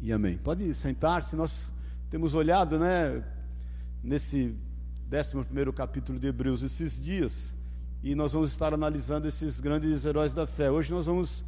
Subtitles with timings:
[0.00, 0.38] E amém.
[0.38, 1.72] Pode sentar-se, nós
[2.08, 3.24] temos olhado, né,
[4.04, 4.54] nesse
[5.12, 7.52] 11 capítulo de Hebreus esses dias,
[8.04, 10.70] e nós vamos estar analisando esses grandes heróis da fé.
[10.70, 11.44] Hoje nós vamos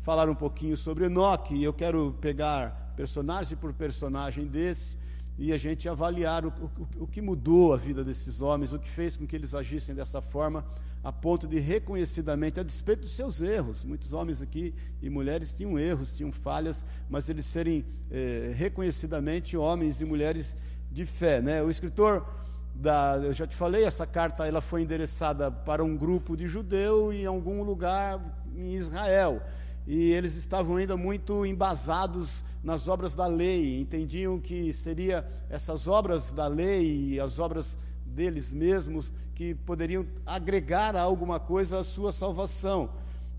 [0.00, 4.96] falar um pouquinho sobre Enoque, e eu quero pegar personagem por personagem desse
[5.38, 8.88] e a gente avaliar o, o, o que mudou a vida desses homens, o que
[8.88, 10.64] fez com que eles agissem dessa forma
[11.02, 15.76] a ponto de reconhecidamente, a despeito dos seus erros, muitos homens aqui e mulheres tinham
[15.76, 20.56] erros, tinham falhas, mas eles serem eh, reconhecidamente homens e mulheres
[20.92, 21.42] de fé.
[21.42, 21.60] Né?
[21.60, 22.24] O escritor,
[22.72, 27.12] da, eu já te falei, essa carta ela foi endereçada para um grupo de judeu
[27.12, 28.20] em algum lugar
[28.54, 29.42] em Israel.
[29.86, 36.30] E eles estavam ainda muito embasados nas obras da lei, entendiam que seria essas obras
[36.30, 42.90] da lei e as obras deles mesmos que poderiam agregar alguma coisa à sua salvação.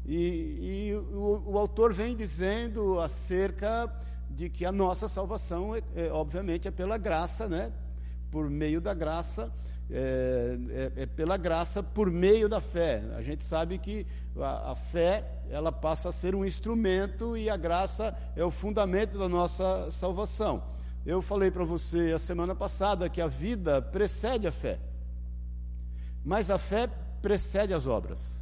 [0.05, 3.89] E, e o, o, autor vem dizendo acerca
[4.29, 7.71] de que a nossa salvação, é, é, obviamente, é pela graça, né?
[8.33, 9.53] por meio da graça,
[9.89, 13.03] é, é, é, pela graça por meio da fé.
[13.15, 17.57] A gente sabe que a, a, fé ela passa a ser um instrumento e a
[17.57, 20.63] graça é o fundamento da nossa salvação.
[21.05, 24.79] Eu falei para você a semana passada que a vida precede a fé,
[26.23, 26.87] mas a fé
[27.21, 28.41] precede as obras.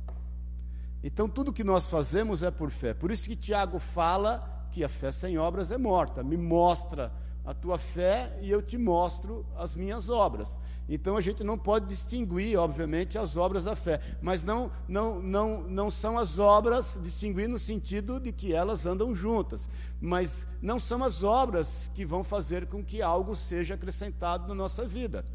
[1.03, 2.93] Então tudo que nós fazemos é por fé.
[2.93, 6.23] Por isso que Tiago fala que a fé sem obras é morta.
[6.23, 7.11] Me mostra
[7.51, 10.57] a tua fé e eu te mostro as minhas obras.
[10.87, 15.61] Então a gente não pode distinguir, obviamente, as obras da fé, mas não, não, não,
[15.63, 21.03] não são as obras distinguir no sentido de que elas andam juntas, mas não são
[21.03, 25.25] as obras que vão fazer com que algo seja acrescentado na nossa vida.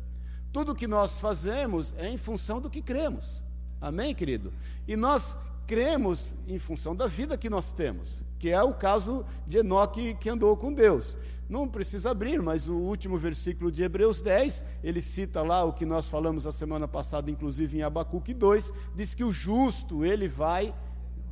[0.50, 3.42] Tudo que nós fazemos é em função do que cremos.
[3.78, 4.54] Amém, querido?
[4.88, 9.58] E nós cremos em função da vida que nós temos, que é o caso de
[9.58, 11.18] Enoque que andou com Deus.
[11.48, 15.86] Não precisa abrir, mas o último versículo de Hebreus 10, ele cita lá o que
[15.86, 20.74] nós falamos a semana passada, inclusive em Abacuque 2, diz que o justo, ele vai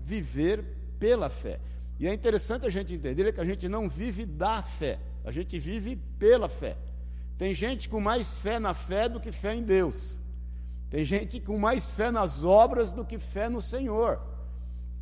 [0.05, 0.65] viver
[0.99, 1.61] pela fé.
[1.99, 5.59] E é interessante a gente entender que a gente não vive da fé, a gente
[5.59, 6.77] vive pela fé.
[7.37, 10.21] Tem gente com mais fé na fé do que fé em Deus.
[10.94, 14.22] Tem gente com mais fé nas obras do que fé no Senhor.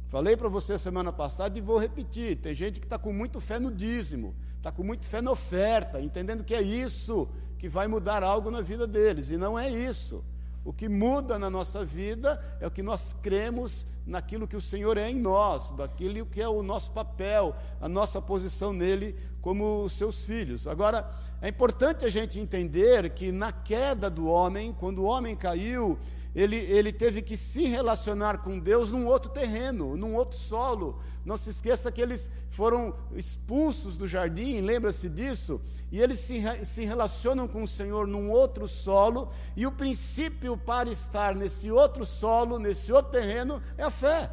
[0.08, 3.58] Falei para você semana passada e vou repetir: tem gente que está com muito fé
[3.58, 8.22] no dízimo, está com muito fé na oferta, entendendo que é isso que vai mudar
[8.22, 10.24] algo na vida deles, e não é isso.
[10.64, 14.96] O que muda na nossa vida é o que nós cremos naquilo que o Senhor
[14.98, 20.24] é em nós, daquilo que é o nosso papel, a nossa posição nele como seus
[20.24, 20.66] filhos.
[20.66, 25.98] Agora, é importante a gente entender que na queda do homem, quando o homem caiu,
[26.34, 30.98] ele, ele teve que se relacionar com Deus num outro terreno, num outro solo.
[31.24, 35.60] Não se esqueça que eles foram expulsos do jardim, lembra-se disso?
[35.90, 40.90] E eles se, se relacionam com o Senhor num outro solo, e o princípio para
[40.90, 44.30] estar nesse outro solo, nesse outro terreno, é a fé.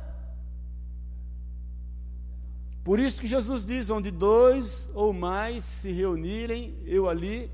[2.82, 7.52] Por isso que Jesus diz: onde dois ou mais se reunirem, eu ali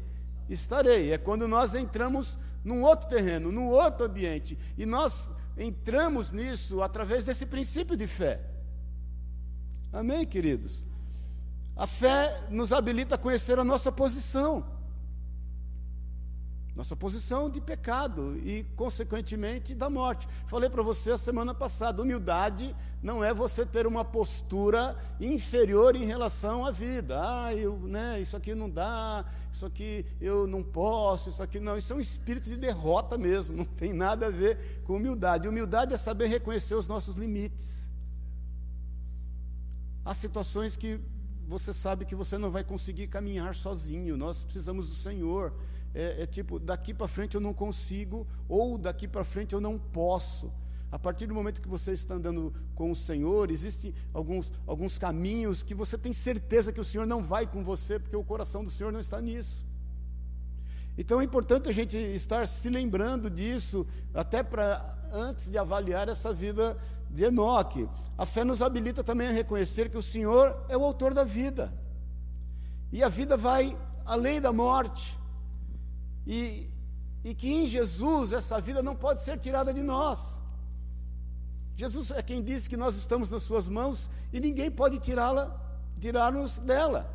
[0.48, 1.12] estarei.
[1.12, 4.58] É quando nós entramos num outro terreno, num outro ambiente.
[4.76, 8.42] E nós entramos nisso através desse princípio de fé.
[9.94, 10.84] Amém, queridos?
[11.76, 14.66] A fé nos habilita a conhecer a nossa posição.
[16.76, 20.28] Nossa posição de pecado e, consequentemente, da morte.
[20.46, 26.04] Falei para você a semana passada: humildade não é você ter uma postura inferior em
[26.04, 27.16] relação à vida.
[27.18, 31.78] Ah, eu, né, isso aqui não dá, isso aqui eu não posso, isso aqui não.
[31.78, 35.48] Isso é um espírito de derrota mesmo, não tem nada a ver com humildade.
[35.48, 37.90] Humildade é saber reconhecer os nossos limites.
[40.04, 41.00] Há situações que
[41.48, 45.54] você sabe que você não vai conseguir caminhar sozinho, nós precisamos do Senhor
[45.96, 49.80] é, é tipo, daqui para frente eu não consigo, ou daqui para frente eu não
[49.80, 50.52] posso.
[50.92, 55.64] A partir do momento que você está andando com o Senhor, existem alguns, alguns caminhos
[55.64, 58.70] que você tem certeza que o Senhor não vai com você, porque o coração do
[58.70, 59.66] Senhor não está nisso.
[60.98, 66.34] Então é importante a gente estar se lembrando disso, até para antes de avaliar essa
[66.34, 66.78] vida
[67.10, 67.90] de Enoque.
[68.18, 71.74] A fé nos habilita também a reconhecer que o Senhor é o autor da vida.
[72.92, 75.18] E a vida vai além da morte.
[76.26, 76.70] E,
[77.24, 80.40] e que em Jesus essa vida não pode ser tirada de nós.
[81.76, 85.60] Jesus é quem disse que nós estamos nas suas mãos e ninguém pode tirá-la,
[86.00, 87.14] tirar-nos dela.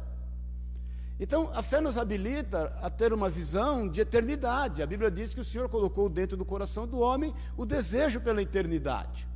[1.19, 4.83] Então, a fé nos habilita a ter uma visão de eternidade.
[4.83, 8.41] A Bíblia diz que o Senhor colocou dentro do coração do homem o desejo pela
[8.41, 9.29] eternidade.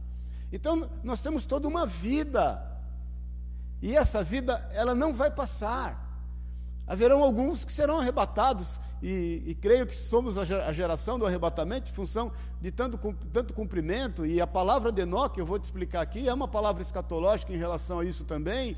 [0.51, 2.71] Então, nós temos toda uma vida.
[3.83, 6.04] E essa vida, ela não vai passar.
[6.87, 11.95] Haverão alguns que serão arrebatados, e, e creio que somos a geração do arrebatamento, em
[11.95, 12.99] função de tanto,
[13.33, 16.83] tanto cumprimento, e a palavra de Enoque, eu vou te explicar aqui, é uma palavra
[16.83, 18.77] escatológica em relação a isso também,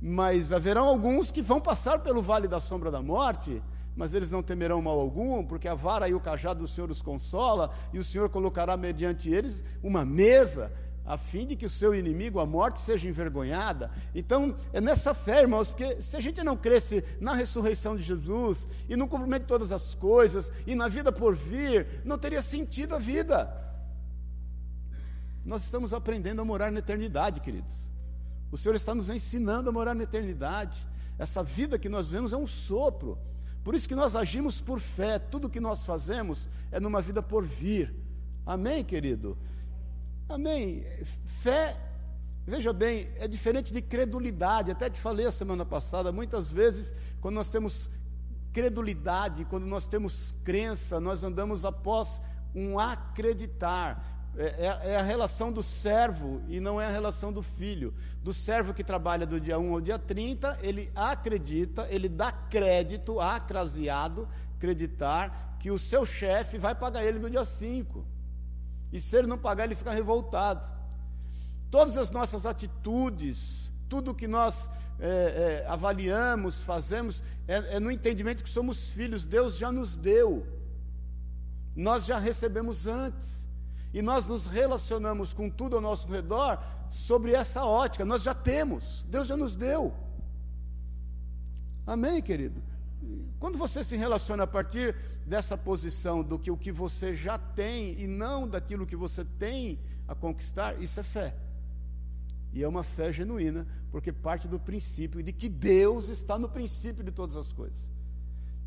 [0.00, 3.60] mas haverão alguns que vão passar pelo vale da sombra da morte,
[3.96, 7.02] mas eles não temerão mal algum, porque a vara e o cajado do Senhor os
[7.02, 10.72] consola, e o Senhor colocará mediante eles uma mesa
[11.08, 13.90] a fim de que o seu inimigo, a morte, seja envergonhada.
[14.14, 18.68] Então, é nessa fé, irmãos, porque se a gente não cresce na ressurreição de Jesus,
[18.86, 22.94] e no cumprimento de todas as coisas, e na vida por vir, não teria sentido
[22.94, 23.50] a vida.
[25.46, 27.90] Nós estamos aprendendo a morar na eternidade, queridos.
[28.52, 30.86] O Senhor está nos ensinando a morar na eternidade.
[31.18, 33.18] Essa vida que nós vemos é um sopro.
[33.64, 35.18] Por isso que nós agimos por fé.
[35.18, 37.94] Tudo que nós fazemos é numa vida por vir.
[38.44, 39.38] Amém, querido?
[40.28, 40.84] Amém.
[41.42, 41.74] Fé,
[42.46, 44.70] veja bem, é diferente de credulidade.
[44.70, 47.90] Até te falei a semana passada, muitas vezes, quando nós temos
[48.52, 52.20] credulidade, quando nós temos crença, nós andamos após
[52.54, 54.16] um acreditar.
[54.36, 57.94] É, é, é, a relação do servo e não é a relação do filho.
[58.22, 63.18] Do servo que trabalha do dia 1 ao dia 30, ele acredita, ele dá crédito,
[63.18, 68.17] acraseado, acreditar, que o seu chefe vai pagar ele no dia 5.
[68.92, 70.66] E se ele não pagar, ele fica revoltado.
[71.70, 78.42] Todas as nossas atitudes, tudo que nós é, é, avaliamos, fazemos, é, é no entendimento
[78.42, 80.46] que somos filhos, Deus já nos deu.
[81.76, 83.46] Nós já recebemos antes.
[83.92, 88.04] E nós nos relacionamos com tudo ao nosso redor sobre essa ótica.
[88.04, 89.94] Nós já temos, Deus já nos deu.
[91.86, 92.62] Amém, querido?
[93.38, 97.98] Quando você se relaciona a partir dessa posição do que o que você já tem
[98.00, 101.36] e não daquilo que você tem a conquistar, isso é fé.
[102.52, 107.04] E é uma fé genuína, porque parte do princípio de que Deus está no princípio
[107.04, 107.88] de todas as coisas.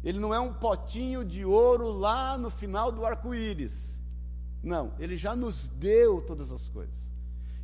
[0.04, 4.01] Ele não é um potinho de ouro lá no final do arco-íris.
[4.63, 7.11] Não, ele já nos deu todas as coisas.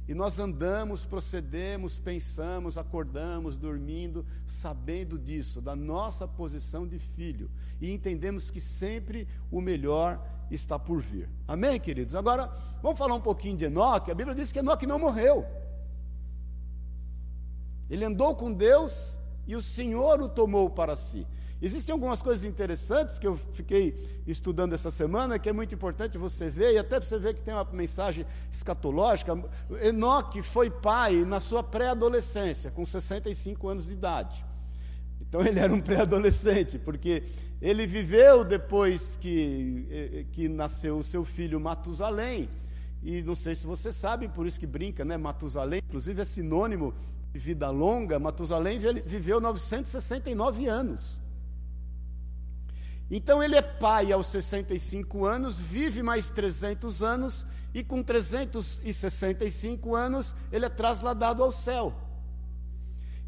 [0.08, 7.52] E nós andamos, procedemos, pensamos, acordamos, dormindo, sabendo disso, da nossa posição de filho.
[7.82, 11.30] E entendemos que sempre o melhor está por vir.
[11.46, 12.16] Amém, queridos?
[12.16, 12.50] Agora,
[12.82, 14.10] vamos falar um pouquinho de Enoque.
[14.10, 15.46] A Bíblia diz que Enoque não morreu.
[17.90, 21.28] Ele andou com Deus e o Senhor o tomou para si.
[21.60, 23.96] Existem algumas coisas interessantes que eu fiquei
[24.28, 27.54] estudando essa semana, que é muito importante você ver, e até você ver que tem
[27.54, 29.34] uma mensagem escatológica.
[29.82, 34.46] Enoque foi pai na sua pré-adolescência, com 65 anos de idade.
[35.20, 37.24] Então ele era um pré-adolescente, porque
[37.60, 42.48] ele viveu depois que, eh, que nasceu o seu filho Matusalém,
[43.02, 45.18] e não sei se você sabe, por isso que brinca, né?
[45.18, 46.94] Matusalém, inclusive é sinônimo
[47.32, 48.20] de vida longa.
[48.20, 51.20] Matusalém viveu 969 anos.
[53.10, 60.36] Então ele é pai aos 65 anos, vive mais 300 anos e com 365 anos
[60.52, 61.94] ele é trasladado ao céu.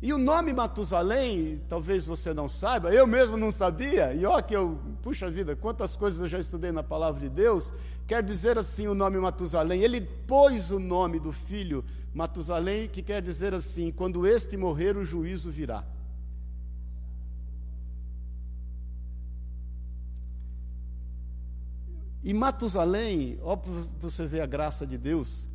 [0.02, 4.56] E o nome Matusalém, talvez você não saiba, eu mesmo não sabia, e ó que
[4.56, 7.74] eu, puxa vida, quantas coisas eu já estudei na palavra de Deus,
[8.08, 11.84] quer dizer assim o nome Matusalém, ele pôs o nome do filho
[12.14, 15.84] Matusalém, que quer dizer assim, quando este morrer o juízo virá.
[22.24, 23.72] E Matusalém, ó para
[24.02, 25.48] você ver a graça de Deus,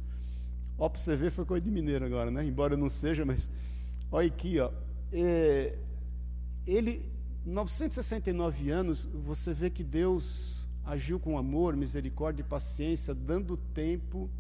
[0.78, 2.44] ó para você ver, foi coisa de mineiro agora, né?
[2.44, 3.48] Embora não seja, mas
[4.10, 4.70] olha aqui, ó.
[5.12, 5.76] É,
[6.66, 7.04] ele,
[7.44, 14.30] 969 anos, você vê que Deus agiu com amor, misericórdia e paciência, dando tempo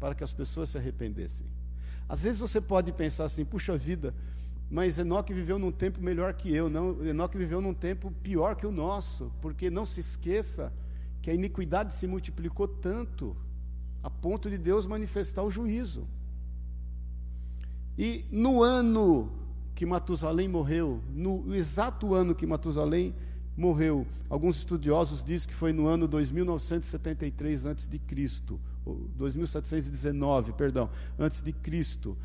[0.00, 1.46] para que as pessoas se arrependessem.
[2.08, 4.12] Às vezes você pode pensar assim, puxa vida,
[4.68, 8.66] mas Enoque viveu num tempo melhor que eu, não, Enoque viveu num tempo pior que
[8.66, 10.72] o nosso, porque não se esqueça
[11.22, 13.36] que a iniquidade se multiplicou tanto
[14.02, 16.06] a ponto de Deus manifestar o juízo.
[17.98, 19.30] E no ano
[19.74, 23.14] que Matusalém morreu, no exato ano que Matusalém
[23.56, 28.58] morreu, alguns estudiosos dizem que foi no ano 2973 antes de Cristo,
[29.16, 32.16] 2719, perdão, antes de Cristo.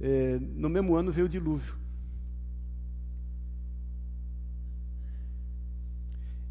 [0.00, 1.76] É, no mesmo ano veio o dilúvio.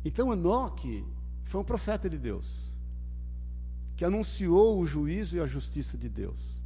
[0.06, 1.04] Então Enoque
[1.48, 2.74] foi um profeta de Deus,
[3.96, 6.62] que anunciou o juízo e a justiça de Deus.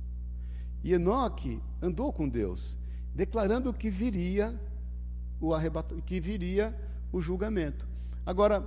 [0.84, 2.78] E Enoque andou com Deus,
[3.14, 4.60] declarando que viria
[5.40, 6.76] o arrebatamento, que viria
[7.12, 7.88] o julgamento.
[8.26, 8.62] Agora,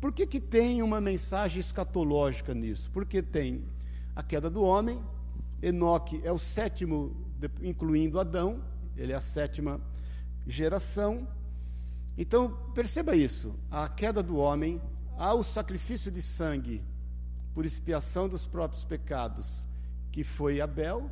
[0.00, 2.90] por que, que tem uma mensagem escatológica nisso?
[2.90, 3.62] Porque tem
[4.16, 5.02] a queda do homem,
[5.62, 7.14] Enoque é o sétimo,
[7.62, 8.62] incluindo Adão,
[8.96, 9.80] ele é a sétima
[10.46, 11.28] geração.
[12.16, 14.80] Então, perceba isso: a queda do homem,
[15.16, 16.82] ao sacrifício de sangue
[17.54, 19.66] por expiação dos próprios pecados,
[20.10, 21.10] que foi Abel,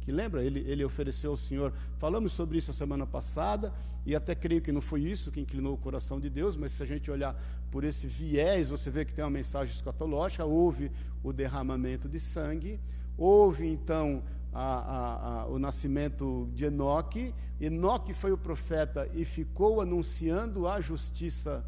[0.00, 1.72] que lembra, ele, ele ofereceu ao Senhor.
[1.98, 3.72] Falamos sobre isso a semana passada,
[4.04, 6.82] e até creio que não foi isso que inclinou o coração de Deus, mas se
[6.82, 10.90] a gente olhar por esse viés, você vê que tem uma mensagem escatológica: houve
[11.22, 12.80] o derramamento de sangue,
[13.16, 17.34] houve então a, a, a, o nascimento de Enoque.
[17.60, 21.64] Enoque foi o profeta e ficou anunciando a justiça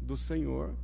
[0.00, 0.74] do Senhor.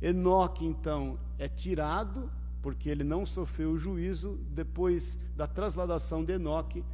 [0.00, 2.30] Enoque, então, é tirado
[2.62, 6.84] porque ele não sofreu o juízo, depois da transladação de Enoque,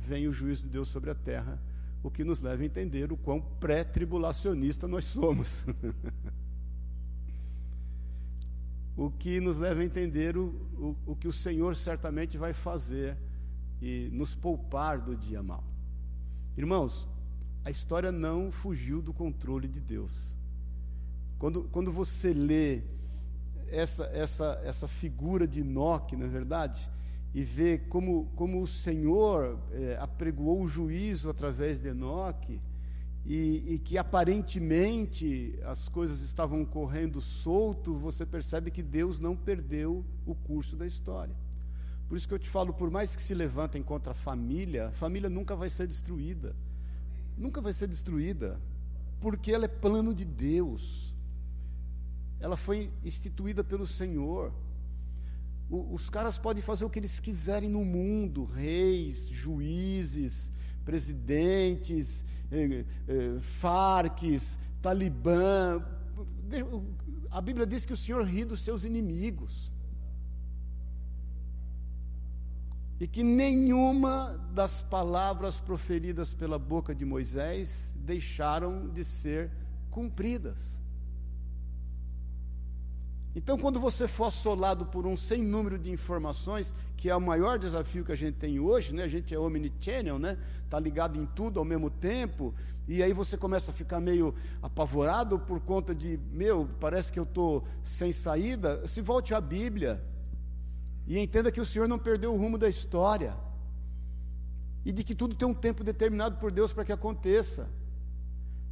[0.00, 1.60] vem o juízo de Deus sobre a terra,
[2.02, 5.64] o que nos leva a entender o quão pré-tribulacionista nós somos.
[8.96, 10.46] o que nos leva a entender o,
[10.78, 13.16] o, o que o Senhor certamente vai fazer
[13.82, 15.64] e nos poupar do dia mal.
[16.56, 17.08] Irmãos,
[17.64, 20.35] a história não fugiu do controle de Deus.
[21.38, 22.82] Quando, quando você lê
[23.68, 26.88] essa, essa, essa figura de Enoque, na é verdade,
[27.34, 32.60] e ver como, como o Senhor é, apregoou o juízo através de Enoque,
[33.28, 40.04] e, e, que aparentemente as coisas estavam correndo solto, você percebe que Deus não perdeu
[40.24, 41.34] o curso da história.
[42.08, 44.92] Por isso que eu te falo, por mais que se levantem contra a família, a
[44.92, 46.54] família nunca vai ser destruída.
[47.36, 48.60] Nunca vai ser destruída,
[49.20, 51.15] porque ela é plano de Deus
[52.40, 54.52] ela foi instituída pelo Senhor.
[55.68, 60.52] O, os caras podem fazer o que eles quiserem no mundo reis, juízes,
[60.84, 65.84] presidentes, eh, eh, farques, talibã.
[67.30, 69.70] A Bíblia diz que o Senhor ri dos seus inimigos.
[72.98, 79.50] E que nenhuma das palavras proferidas pela boca de Moisés deixaram de ser
[79.90, 80.85] cumpridas.
[83.36, 87.58] Então, quando você for assolado por um sem número de informações, que é o maior
[87.58, 89.02] desafio que a gente tem hoje, né?
[89.02, 90.38] A gente é omnichannel, né?
[90.70, 92.54] Tá ligado em tudo ao mesmo tempo,
[92.88, 97.24] e aí você começa a ficar meio apavorado por conta de, meu, parece que eu
[97.24, 98.86] estou sem saída.
[98.88, 100.02] Se volte à Bíblia
[101.06, 103.36] e entenda que o Senhor não perdeu o rumo da história
[104.82, 107.68] e de que tudo tem um tempo determinado por Deus para que aconteça.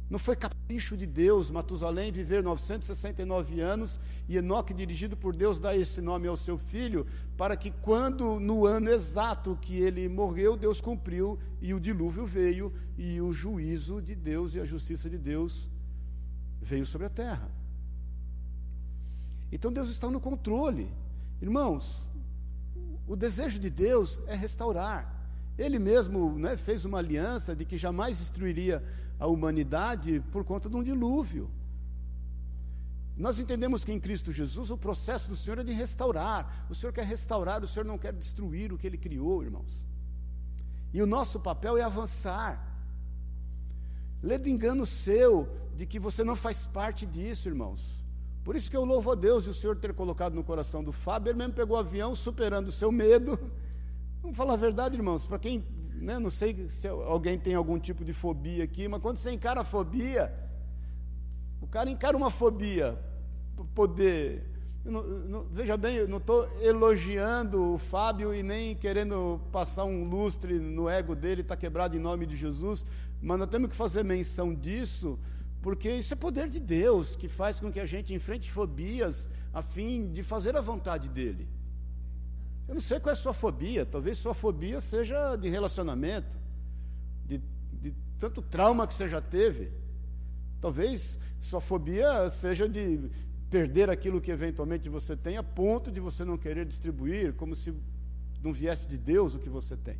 [0.09, 5.75] Não foi capricho de Deus Matusalém viver 969 anos e Enoque, dirigido por Deus, dar
[5.75, 10.79] esse nome ao seu filho, para que quando, no ano exato que ele morreu, Deus
[10.79, 15.69] cumpriu e o dilúvio veio e o juízo de Deus e a justiça de Deus
[16.61, 17.49] veio sobre a terra.
[19.51, 20.93] Então Deus está no controle.
[21.41, 22.07] Irmãos,
[23.07, 25.13] o desejo de Deus é restaurar.
[25.57, 28.83] Ele mesmo né, fez uma aliança de que jamais destruiria
[29.19, 31.49] a humanidade por conta de um dilúvio.
[33.17, 36.65] Nós entendemos que em Cristo Jesus o processo do Senhor é de restaurar.
[36.69, 39.85] O Senhor quer restaurar, o Senhor não quer destruir o que Ele criou, irmãos.
[40.93, 42.73] E o nosso papel é avançar.
[44.21, 48.05] Lê do engano seu de que você não faz parte disso, irmãos.
[48.43, 50.91] Por isso que eu louvo a Deus e o Senhor ter colocado no coração do
[50.91, 53.39] Fábio, ele mesmo pegou o avião superando o seu medo.
[54.21, 55.63] Vamos falar a verdade, irmãos, para quem
[55.99, 59.61] né, não sei se alguém tem algum tipo de fobia aqui, mas quando você encara
[59.61, 60.33] a fobia,
[61.61, 62.97] o cara encara uma fobia,
[63.73, 64.43] poder.
[64.83, 70.07] Não, não, veja bem, eu não estou elogiando o Fábio e nem querendo passar um
[70.07, 72.85] lustre no ego dele, está quebrado em nome de Jesus,
[73.19, 75.17] mas nós temos que fazer menção disso,
[75.61, 79.63] porque isso é poder de Deus que faz com que a gente enfrente fobias a
[79.63, 81.47] fim de fazer a vontade dele.
[82.67, 86.35] Eu não sei qual é a sua fobia, talvez sua fobia seja de relacionamento,
[87.25, 87.39] de,
[87.71, 89.71] de tanto trauma que você já teve.
[90.59, 93.09] Talvez sua fobia seja de
[93.51, 97.73] perder aquilo que eventualmente você tem, a ponto de você não querer distribuir, como se
[98.43, 99.97] não viesse de Deus o que você tem.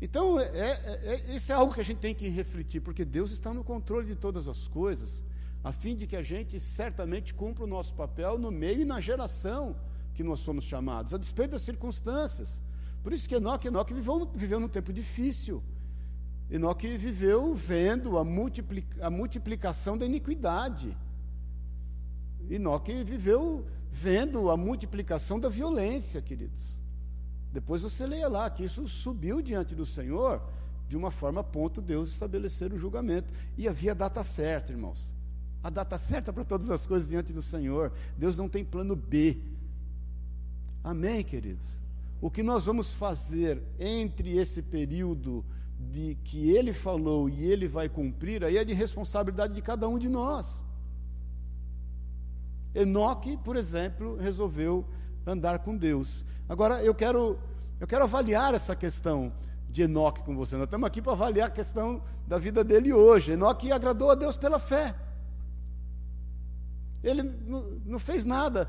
[0.00, 3.30] Então, é, é, é, isso é algo que a gente tem que refletir, porque Deus
[3.30, 5.22] está no controle de todas as coisas,
[5.62, 9.00] a fim de que a gente certamente cumpra o nosso papel no meio e na
[9.00, 9.76] geração
[10.18, 12.60] que nós somos chamados, a despeito das circunstâncias.
[13.04, 15.62] Por isso que Enoque, Enoque viveu, viveu num tempo difícil.
[16.50, 20.96] Enoque viveu vendo a, multiplica, a multiplicação da iniquidade.
[22.50, 26.76] Enoque viveu vendo a multiplicação da violência, queridos.
[27.52, 30.42] Depois você leia lá que isso subiu diante do Senhor
[30.88, 33.32] de uma forma a ponto Deus estabelecer o julgamento.
[33.56, 35.14] E havia data certa, irmãos.
[35.62, 37.92] A data certa para todas as coisas diante do Senhor.
[38.16, 39.56] Deus não tem plano B.
[40.82, 41.66] Amém, queridos?
[42.20, 45.44] O que nós vamos fazer entre esse período
[45.78, 49.98] de que ele falou e ele vai cumprir, aí é de responsabilidade de cada um
[49.98, 50.64] de nós.
[52.74, 54.84] Enoque, por exemplo, resolveu
[55.26, 56.24] andar com Deus.
[56.48, 57.38] Agora eu quero
[57.80, 59.32] eu quero avaliar essa questão
[59.68, 60.56] de Enoque com você.
[60.56, 63.32] Nós estamos aqui para avaliar a questão da vida dele hoje.
[63.32, 64.94] Enoque agradou a Deus pela fé.
[67.02, 68.68] Ele não, não fez nada.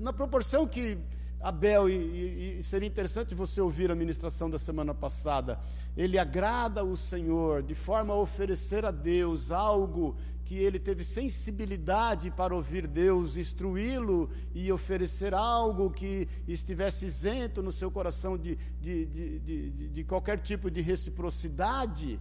[0.00, 0.98] Na proporção que
[1.40, 5.58] Abel, e, e, seria interessante você ouvir a ministração da semana passada,
[5.96, 12.30] ele agrada o Senhor de forma a oferecer a Deus algo que ele teve sensibilidade
[12.30, 19.06] para ouvir Deus, instruí-lo e oferecer algo que estivesse isento no seu coração de, de,
[19.06, 22.20] de, de qualquer tipo de reciprocidade.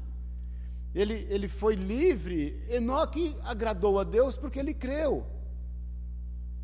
[0.93, 2.63] Ele, ele foi livre.
[2.69, 5.25] Enoque agradou a Deus porque ele creu.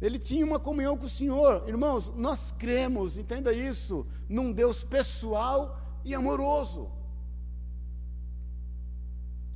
[0.05, 1.67] Ele tinha uma comunhão com o Senhor.
[1.67, 5.59] Irmãos, nós cremos, entenda isso, num Deus pessoal
[6.03, 6.91] e amoroso.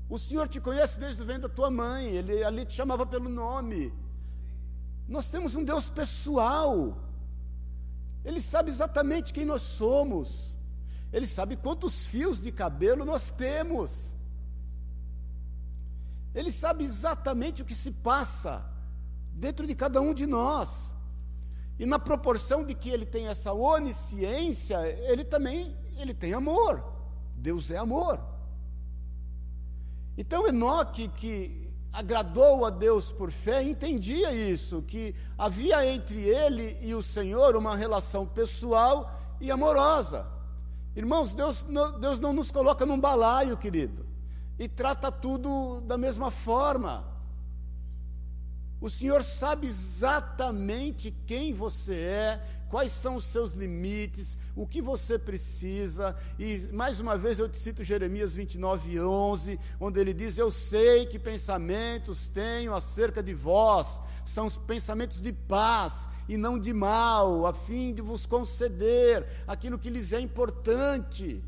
[0.09, 3.29] O Senhor te conhece desde o ventre da tua mãe, ele ali te chamava pelo
[3.29, 3.93] nome.
[5.07, 6.97] Nós temos um Deus pessoal.
[8.25, 10.57] Ele sabe exatamente quem nós somos.
[11.13, 14.15] Ele sabe quantos fios de cabelo nós temos.
[16.33, 18.78] Ele sabe exatamente o que se passa
[19.33, 20.93] dentro de cada um de nós.
[21.77, 24.77] E na proporção de que ele tem essa onisciência,
[25.09, 26.83] ele também ele tem amor.
[27.36, 28.19] Deus é amor.
[30.17, 36.93] Então Enoque, que agradou a Deus por fé, entendia isso, que havia entre ele e
[36.93, 40.27] o Senhor uma relação pessoal e amorosa.
[40.95, 44.05] Irmãos, Deus não, Deus não nos coloca num balaio, querido,
[44.57, 47.05] e trata tudo da mesma forma.
[48.81, 55.19] O Senhor sabe exatamente quem você é, quais são os seus limites, o que você
[55.19, 56.15] precisa.
[56.38, 61.05] E mais uma vez eu te cito Jeremias 29, 11, onde ele diz: Eu sei
[61.05, 67.45] que pensamentos tenho acerca de vós, são os pensamentos de paz e não de mal,
[67.45, 71.43] a fim de vos conceder aquilo que lhes é importante.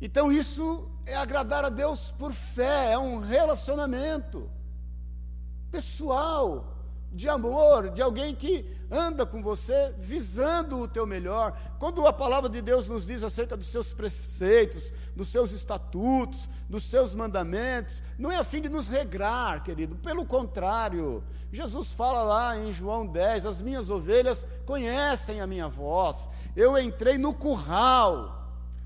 [0.00, 4.48] Então isso é agradar a Deus por fé, é um relacionamento
[5.70, 6.76] pessoal,
[7.12, 11.58] de amor, de alguém que anda com você visando o teu melhor.
[11.78, 16.84] Quando a palavra de Deus nos diz acerca dos seus preceitos, dos seus estatutos, dos
[16.84, 21.24] seus mandamentos, não é a fim de nos regrar, querido, pelo contrário.
[21.50, 27.18] Jesus fala lá em João 10: As minhas ovelhas conhecem a minha voz, eu entrei
[27.18, 28.39] no curral.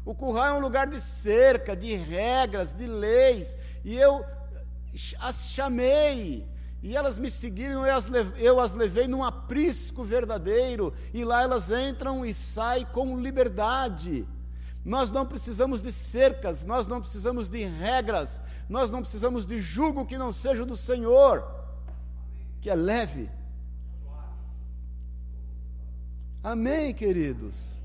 [0.04, 4.24] O curral é um lugar de cerca, de regras, de leis, e eu
[5.18, 6.46] as chamei,
[6.82, 11.42] e elas me seguiram, eu as, levei, eu as levei num aprisco verdadeiro, e lá
[11.42, 14.28] elas entram e saem com liberdade.
[14.84, 18.38] Nós não precisamos de cercas, nós não precisamos de regras,
[18.68, 21.42] nós não precisamos de jugo que não seja do Senhor,
[22.60, 23.30] que é leve.
[26.42, 27.82] Amém, queridos?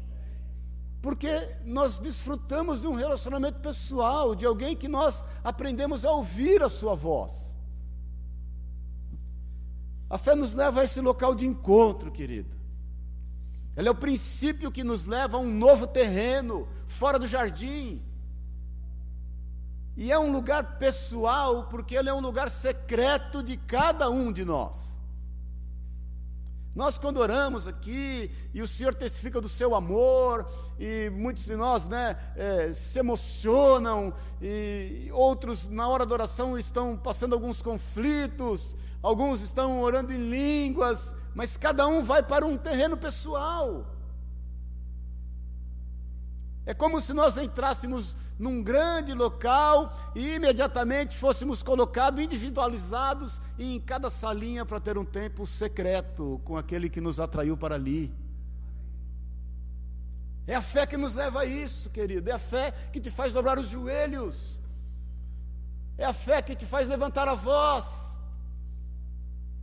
[1.02, 6.70] Porque nós desfrutamos de um relacionamento pessoal, de alguém que nós aprendemos a ouvir a
[6.70, 7.56] sua voz.
[10.10, 12.50] A fé nos leva a esse local de encontro, querido.
[13.76, 18.04] Ela é o princípio que nos leva a um novo terreno, fora do jardim.
[19.96, 24.44] E é um lugar pessoal, porque ele é um lugar secreto de cada um de
[24.44, 24.99] nós.
[26.76, 30.48] Nós, quando oramos aqui, e o Senhor testifica do seu amor,
[30.80, 36.96] e muitos de nós né, é, se emocionam, e outros, na hora da oração, estão
[36.96, 42.96] passando alguns conflitos, alguns estão orando em línguas, mas cada um vai para um terreno
[42.96, 43.86] pessoal.
[46.66, 54.10] É como se nós entrássemos num grande local e imediatamente fôssemos colocados individualizados em cada
[54.10, 58.16] salinha para ter um tempo secreto com aquele que nos atraiu para ali.
[60.48, 62.30] É a fé que nos leva a isso, querido.
[62.30, 64.58] É a fé que te faz dobrar os joelhos.
[65.98, 67.86] É a fé que te faz levantar a voz.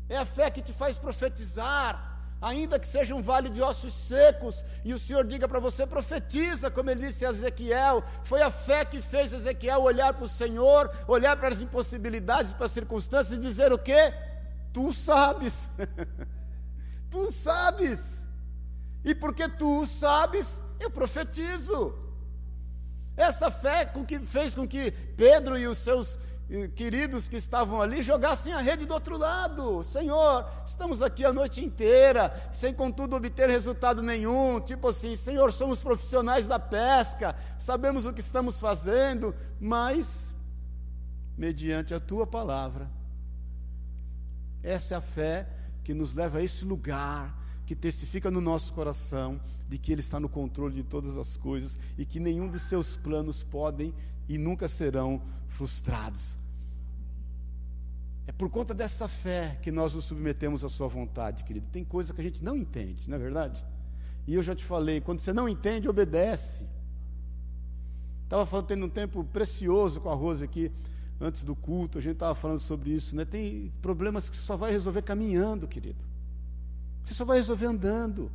[0.09, 4.65] É a fé que te faz profetizar ainda que seja um vale de ossos secos,
[4.85, 8.85] e o Senhor diga para você, profetiza, como ele disse a Ezequiel, foi a fé
[8.85, 13.41] que fez Ezequiel olhar para o Senhor, olhar para as impossibilidades, para as circunstâncias e
[13.41, 14.13] dizer o quê?
[14.73, 15.69] Tu sabes,
[17.11, 18.27] tu sabes,
[19.05, 21.95] e porque tu sabes, eu profetizo.
[23.17, 26.19] Essa fé com que fez com que Pedro e os seus
[26.75, 29.83] queridos que estavam ali jogassem a rede do outro lado.
[29.83, 34.61] Senhor, estamos aqui a noite inteira, sem contudo obter resultado nenhum.
[34.61, 40.33] Tipo assim, Senhor, somos profissionais da pesca, sabemos o que estamos fazendo, mas
[41.37, 42.89] mediante a tua palavra.
[44.63, 45.49] Essa é a fé
[45.83, 50.21] que nos leva a esse lugar, que testifica no nosso coração de que Ele está
[50.21, 53.95] no controle de todas as coisas e que nenhum dos seus planos podem
[54.29, 56.37] e nunca serão frustrados.
[58.27, 61.69] É por conta dessa fé que nós nos submetemos à Sua vontade, querido.
[61.71, 63.65] Tem coisa que a gente não entende, não é verdade?
[64.27, 66.67] E eu já te falei, quando você não entende, obedece.
[68.25, 70.73] Estava falando, tendo um tempo precioso com a Rose aqui
[71.21, 73.25] antes do culto, a gente estava falando sobre isso, né?
[73.25, 76.05] Tem problemas que só vai resolver caminhando, querido.
[77.05, 78.31] Você só vai resolver andando.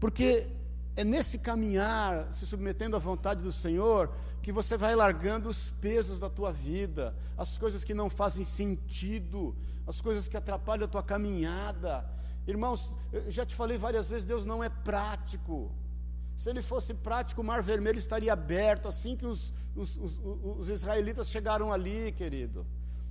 [0.00, 0.48] Porque
[0.96, 4.10] é nesse caminhar, se submetendo à vontade do Senhor,
[4.42, 9.54] que você vai largando os pesos da tua vida, as coisas que não fazem sentido,
[9.86, 12.08] as coisas que atrapalham a tua caminhada.
[12.46, 15.70] Irmãos, eu já te falei várias vezes, Deus não é prático.
[16.36, 20.20] Se ele fosse prático, o mar vermelho estaria aberto assim que os, os, os,
[20.58, 22.66] os israelitas chegaram ali, querido.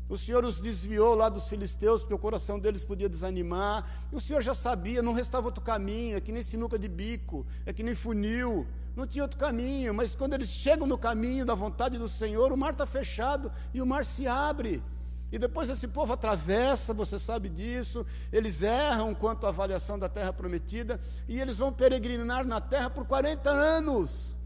[0.10, 3.88] O Senhor os desviou lá dos filisteus, porque o coração deles podia desanimar.
[4.12, 7.72] O Senhor já sabia, não restava outro caminho, é que nem sinuca de bico, é
[7.72, 9.93] que nem funil, não tinha outro caminho.
[9.93, 13.80] Mas quando eles chegam no caminho da vontade do Senhor, o mar está fechado e
[13.80, 14.82] o mar se abre.
[15.32, 20.34] E depois esse povo atravessa, você sabe disso, eles erram quanto à avaliação da terra
[20.34, 24.39] prometida, e eles vão peregrinar na terra por 40 anos.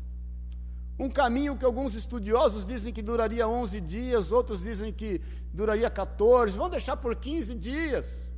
[1.00, 5.22] Um caminho que alguns estudiosos dizem que duraria 11 dias, outros dizem que
[5.54, 8.32] duraria 14, vão deixar por 15 dias.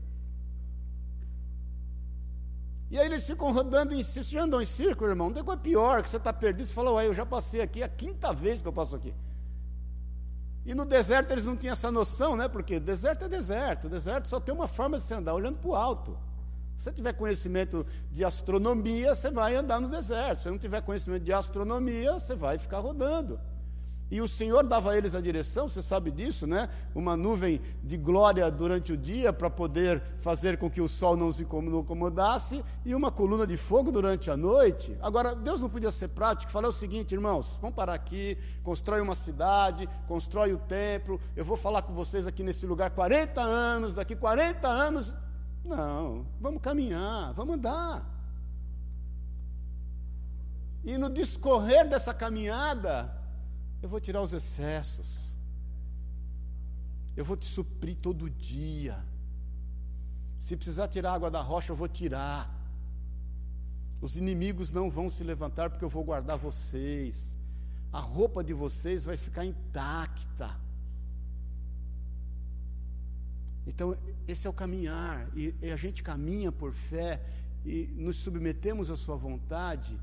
[2.91, 6.04] E aí eles ficam rodando em círculo, você andam em círculo, irmão, não é pior,
[6.04, 8.62] que você está perdido, você fala, ué, eu já passei aqui, é a quinta vez
[8.62, 9.13] que eu passo aqui.
[10.65, 12.47] E no deserto eles não tinham essa noção, né?
[12.47, 13.88] Porque deserto é deserto.
[13.88, 16.17] Deserto só tem uma forma de você andar, olhando para o alto.
[16.75, 20.41] Se você tiver conhecimento de astronomia, você vai andar no deserto.
[20.41, 23.39] Se não tiver conhecimento de astronomia, você vai ficar rodando.
[24.10, 26.70] E o Senhor dava a eles a direção, você sabe disso, né?
[26.94, 31.32] Uma nuvem de glória durante o dia para poder fazer com que o sol não
[31.32, 34.96] se incomodasse e uma coluna de fogo durante a noite.
[35.02, 39.15] Agora, Deus não podia ser prático, falar o seguinte, irmãos, vamos parar aqui, constrói uma
[39.15, 44.15] cidade, constrói o templo, eu vou falar com vocês aqui nesse lugar 40 anos, daqui
[44.15, 45.15] 40 anos.
[45.63, 48.08] Não, vamos caminhar, vamos andar.
[50.84, 53.25] E no discorrer dessa caminhada,
[53.86, 55.36] eu vou tirar os excessos.
[57.15, 58.98] Eu vou te suprir todo dia.
[60.39, 62.52] Se precisar tirar água da rocha, eu vou tirar.
[64.02, 67.36] Os inimigos não vão se levantar porque eu vou guardar vocês.
[67.93, 70.50] A roupa de vocês vai ficar intacta.
[73.67, 73.95] Então,
[74.28, 75.30] esse é o caminhar.
[75.36, 77.24] E, e a gente caminha por fé
[77.63, 79.95] e nos submetemos à Sua vontade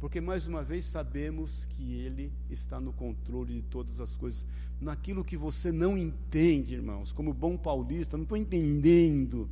[0.00, 4.46] porque mais uma vez sabemos que Ele está no controle de todas as coisas.
[4.80, 9.48] Naquilo que você não entende, irmãos, como bom paulista, não estou entendendo.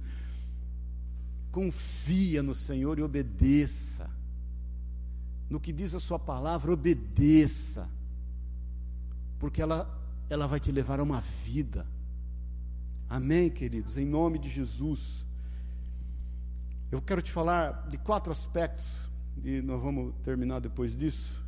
[1.52, 4.08] Confia no Senhor e obedeça.
[5.50, 7.86] No que diz a Sua palavra, obedeça.
[9.38, 11.86] Porque ela, ela vai te levar a uma vida.
[13.06, 13.98] Amém, queridos?
[13.98, 15.26] Em nome de Jesus.
[16.90, 19.08] Eu quero te falar de quatro aspectos
[19.44, 21.44] e nós vamos terminar depois disso.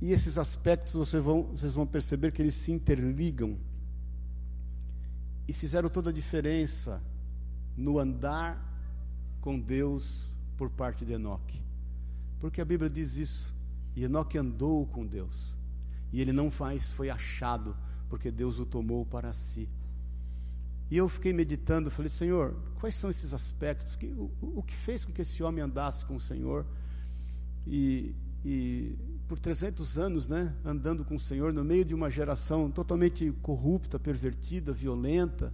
[0.00, 3.58] E esses aspectos vocês vão, vocês vão perceber que eles se interligam
[5.46, 7.02] e fizeram toda a diferença
[7.76, 8.62] no andar
[9.40, 11.60] com Deus por parte de Enoque.
[12.40, 13.54] Porque a Bíblia diz isso.
[13.96, 15.56] E Enoque andou com Deus.
[16.12, 17.76] E ele não faz, foi achado,
[18.08, 19.68] porque Deus o tomou para si.
[20.90, 23.96] E eu fiquei meditando, falei, Senhor, quais são esses aspectos?
[23.96, 26.66] Que, o, o que fez com que esse homem andasse com o Senhor?
[27.66, 28.94] E, e
[29.26, 33.98] por 300 anos, né, andando com o Senhor, no meio de uma geração totalmente corrupta,
[33.98, 35.52] pervertida, violenta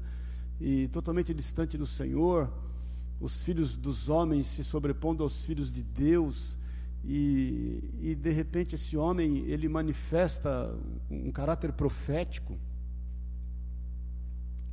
[0.61, 2.53] e totalmente distante do Senhor,
[3.21, 6.59] os filhos dos homens se sobrepondo aos filhos de Deus,
[7.05, 10.75] e, e de repente esse homem ele manifesta
[11.11, 12.59] um caráter profético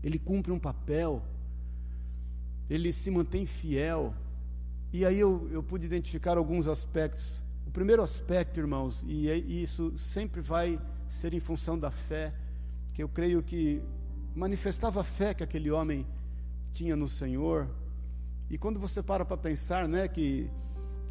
[0.03, 1.23] ele cumpre um papel,
[2.69, 4.13] ele se mantém fiel.
[4.91, 7.43] E aí eu, eu pude identificar alguns aspectos.
[7.65, 12.33] O primeiro aspecto, irmãos, e, é, e isso sempre vai ser em função da fé,
[12.93, 13.81] que eu creio que
[14.35, 16.05] manifestava a fé que aquele homem
[16.73, 17.69] tinha no Senhor.
[18.49, 20.49] E quando você para para pensar, né, que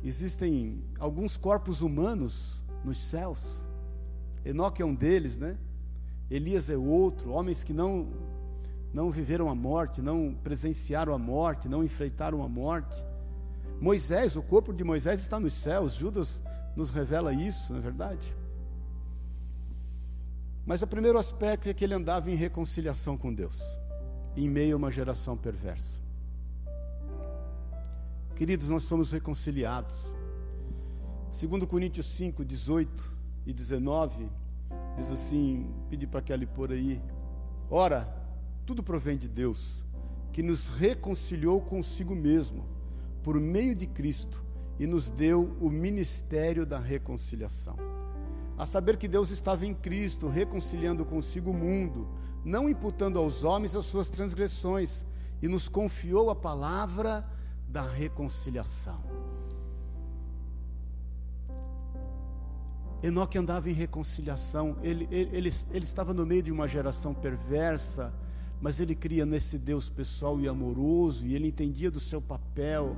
[0.02, 3.64] existem alguns corpos humanos nos céus.
[4.44, 5.58] Enoque é um deles, né?
[6.30, 8.08] Elias é outro, homens que não
[8.96, 12.96] não viveram a morte, não presenciaram a morte, não enfrentaram a morte.
[13.78, 16.42] Moisés, o corpo de Moisés está nos céus, Judas
[16.74, 18.34] nos revela isso, não é verdade?
[20.64, 23.60] Mas o primeiro aspecto é que ele andava em reconciliação com Deus,
[24.34, 26.00] em meio a uma geração perversa.
[28.34, 29.94] Queridos, nós somos reconciliados.
[31.30, 33.12] Segundo Coríntios 5, 18
[33.44, 34.26] e 19,
[34.96, 36.98] diz assim, pedi para Kelly pôr aí.
[37.70, 38.24] Ora,
[38.66, 39.84] tudo provém de Deus,
[40.32, 42.66] que nos reconciliou consigo mesmo,
[43.22, 44.44] por meio de Cristo,
[44.78, 47.76] e nos deu o ministério da reconciliação.
[48.58, 52.08] A saber que Deus estava em Cristo, reconciliando consigo o mundo,
[52.44, 55.06] não imputando aos homens as suas transgressões,
[55.40, 57.24] e nos confiou a palavra
[57.68, 59.00] da reconciliação.
[63.02, 68.12] Enoque andava em reconciliação, ele, ele, ele, ele estava no meio de uma geração perversa,
[68.60, 72.96] mas ele cria nesse Deus pessoal e amoroso, e ele entendia do seu papel.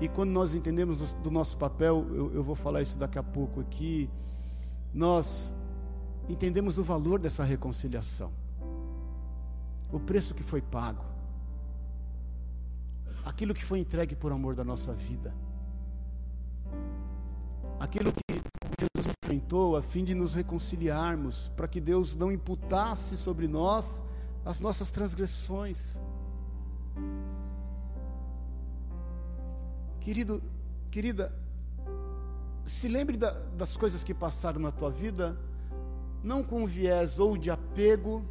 [0.00, 3.22] E quando nós entendemos do, do nosso papel, eu, eu vou falar isso daqui a
[3.22, 4.08] pouco aqui,
[4.94, 5.54] nós
[6.28, 8.32] entendemos o valor dessa reconciliação,
[9.92, 11.04] o preço que foi pago,
[13.24, 15.34] aquilo que foi entregue por amor da nossa vida,
[17.80, 18.42] aquilo que
[18.80, 24.00] Jesus enfrentou a fim de nos reconciliarmos, para que Deus não imputasse sobre nós
[24.44, 25.98] as nossas transgressões.
[30.00, 30.42] Querido,
[30.90, 31.34] querida,
[32.64, 35.38] se lembre da, das coisas que passaram na tua vida,
[36.22, 38.24] não com viés ou de apego,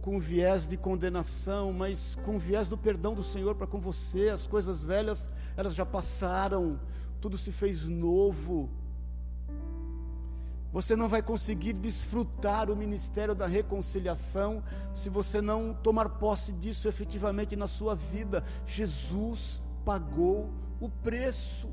[0.00, 4.28] com viés de condenação, mas com viés do perdão do Senhor para com você.
[4.28, 6.78] As coisas velhas, elas já passaram,
[7.20, 8.70] tudo se fez novo.
[10.76, 14.62] Você não vai conseguir desfrutar o ministério da reconciliação
[14.92, 18.44] se você não tomar posse disso efetivamente na sua vida.
[18.66, 21.70] Jesus pagou o preço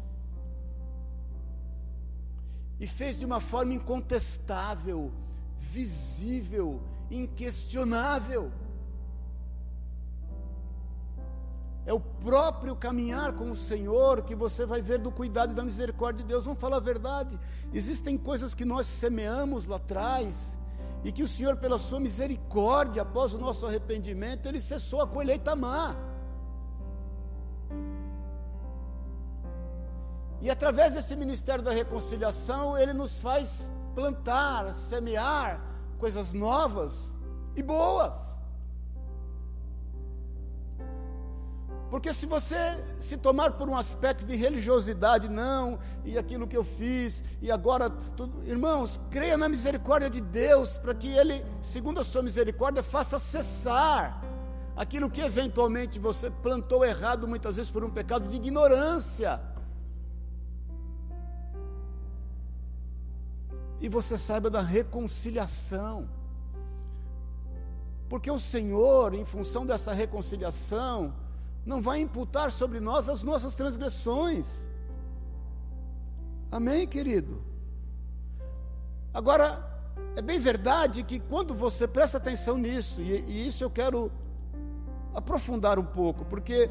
[2.79, 5.11] e fez de uma forma incontestável,
[5.57, 8.53] visível, inquestionável.
[11.85, 15.63] É o próprio caminhar com o Senhor que você vai ver do cuidado e da
[15.63, 16.45] misericórdia de Deus.
[16.45, 17.37] Vamos falar a verdade.
[17.73, 20.57] Existem coisas que nós semeamos lá atrás
[21.03, 25.55] e que o Senhor, pela sua misericórdia, após o nosso arrependimento, ele cessou a colheita
[25.55, 25.93] má.
[30.39, 35.61] E através desse ministério da reconciliação, ele nos faz plantar, semear
[35.97, 37.13] coisas novas
[37.55, 38.32] e boas.
[41.93, 42.57] Porque se você
[42.99, 47.87] se tomar por um aspecto de religiosidade, não, e aquilo que eu fiz, e agora
[47.87, 53.19] tudo, irmãos, creia na misericórdia de Deus, para que Ele, segundo a sua misericórdia, faça
[53.19, 54.23] cessar
[54.75, 59.39] aquilo que eventualmente você plantou errado, muitas vezes por um pecado de ignorância.
[63.79, 66.09] E você saiba da reconciliação.
[68.09, 71.21] Porque o Senhor, em função dessa reconciliação,
[71.65, 74.69] não vai imputar sobre nós as nossas transgressões.
[76.51, 77.41] Amém, querido?
[79.13, 79.73] Agora,
[80.15, 84.11] é bem verdade que quando você presta atenção nisso, e, e isso eu quero
[85.13, 86.69] aprofundar um pouco, porque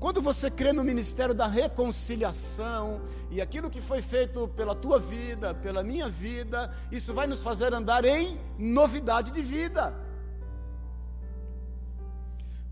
[0.00, 5.54] quando você crê no ministério da reconciliação e aquilo que foi feito pela tua vida,
[5.54, 9.94] pela minha vida, isso vai nos fazer andar em novidade de vida.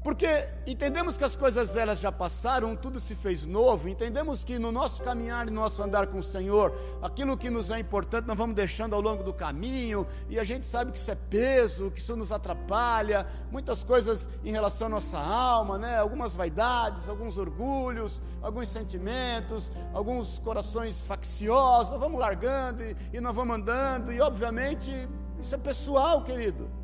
[0.02, 0.26] Porque
[0.66, 5.00] entendemos que as coisas velhas já passaram, tudo se fez novo, entendemos que no nosso
[5.00, 8.56] caminhar e no nosso andar com o Senhor, aquilo que nos é importante nós vamos
[8.56, 12.16] deixando ao longo do caminho, e a gente sabe que isso é peso, que isso
[12.16, 15.96] nos atrapalha, muitas coisas em relação à nossa alma, né?
[15.98, 23.34] algumas vaidades, alguns orgulhos, alguns sentimentos, alguns corações facciosos, nós vamos largando e, e nós
[23.36, 24.90] vamos andando, e obviamente
[25.38, 26.81] isso é pessoal, querido.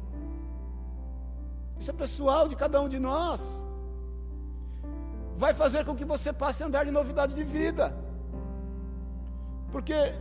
[1.78, 3.40] Isso é pessoal de cada um de nós.
[5.36, 7.94] Vai fazer com que você passe a andar de novidade de vida.
[9.70, 10.14] Porque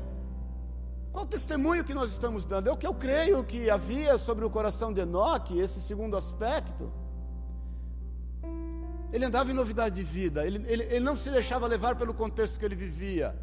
[1.11, 2.69] qual o testemunho que nós estamos dando?
[2.69, 6.91] É o que eu creio que havia sobre o coração de Enoque, esse segundo aspecto.
[9.11, 12.59] Ele andava em novidade de vida, ele, ele, ele não se deixava levar pelo contexto
[12.59, 13.35] que ele vivia.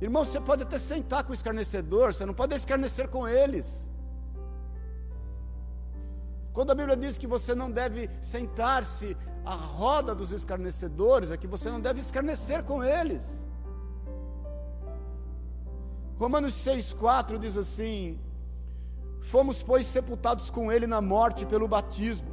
[0.00, 3.86] Irmão, você pode até sentar com o escarnecedor, você não pode escarnecer com eles.
[6.52, 11.46] Quando a Bíblia diz que você não deve sentar-se à roda dos escarnecedores, é que
[11.46, 13.42] você não deve escarnecer com eles.
[16.18, 18.20] Romanos 6,4 diz assim:
[19.22, 22.30] Fomos, pois, sepultados com Ele na morte pelo batismo,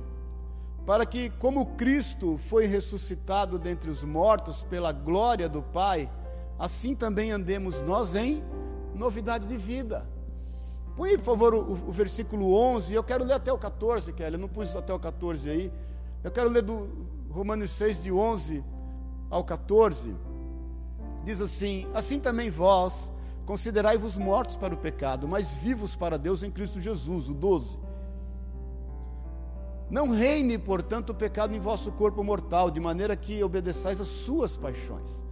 [0.85, 6.11] para que, como Cristo foi ressuscitado dentre os mortos pela glória do Pai,
[6.57, 8.43] assim também andemos nós em
[8.93, 10.05] novidade de vida.
[10.99, 14.39] Põe, por favor, o, o, versículo 11, eu quero ler até o 14, Kelly, eu
[14.39, 15.71] não pus até o 14 aí.
[16.21, 16.89] Eu quero ler do
[17.29, 18.61] Romanos 6, de 11
[19.29, 20.13] ao 14.
[21.23, 23.13] Diz assim: Assim também vós,
[23.45, 27.29] considerai-vos mortos para o pecado, mas vivos para Deus em Cristo Jesus.
[27.29, 27.79] O 12.
[29.89, 34.57] Não reine, portanto, o pecado em vosso corpo mortal, de maneira que obedeçais às suas
[34.57, 35.28] paixões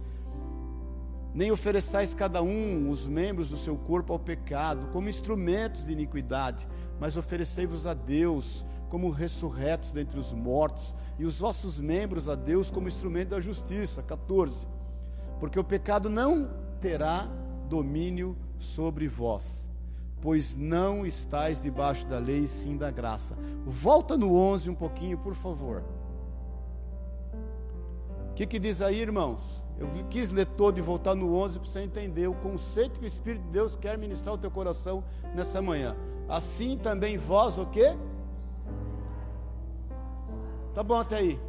[1.38, 6.66] nem ofereçais cada um os membros do seu corpo ao pecado, como instrumentos de iniquidade,
[6.98, 12.72] mas oferecei-vos a Deus como ressurretos dentre os mortos, e os vossos membros a Deus
[12.72, 14.02] como instrumento da justiça.
[14.02, 14.66] 14.
[15.38, 17.28] Porque o pecado não terá
[17.68, 19.68] domínio sobre vós,
[20.20, 23.36] pois não estáis debaixo da lei, sim da graça.
[23.64, 25.84] Volta no 11 um pouquinho, por favor.
[28.28, 29.67] O que, que diz aí, irmãos?
[29.78, 33.08] Eu quis ler todo e voltar no 11 para você entender o conceito que o
[33.08, 35.96] Espírito de Deus quer ministrar ao teu coração nessa manhã.
[36.28, 37.96] Assim também vós o quê?
[40.74, 41.40] Tá bom até aí.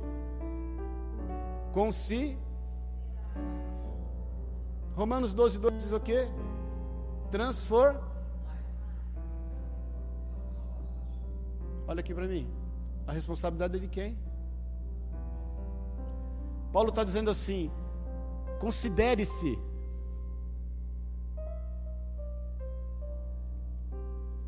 [1.73, 2.37] Com si.
[4.95, 6.27] Romanos 12, 2 diz o quê?
[7.31, 7.99] Transfor.
[11.87, 12.47] Olha aqui para mim.
[13.07, 14.15] A responsabilidade é de quem?
[16.71, 17.71] Paulo está dizendo assim:
[18.59, 19.57] Considere-se.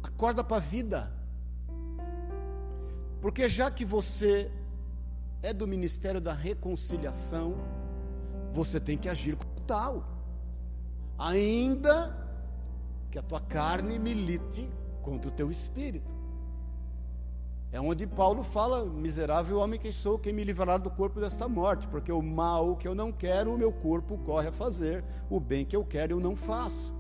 [0.03, 1.11] Acorda para a vida.
[3.21, 4.51] Porque já que você
[5.41, 7.55] é do ministério da reconciliação,
[8.53, 10.05] você tem que agir como tal.
[11.17, 12.15] Ainda
[13.09, 14.69] que a tua carne milite
[15.01, 16.20] contra o teu espírito.
[17.71, 21.87] É onde Paulo fala: miserável homem que sou, quem me livrará do corpo desta morte?
[21.87, 25.63] Porque o mal que eu não quero, o meu corpo corre a fazer, o bem
[25.63, 26.93] que eu quero, eu não faço.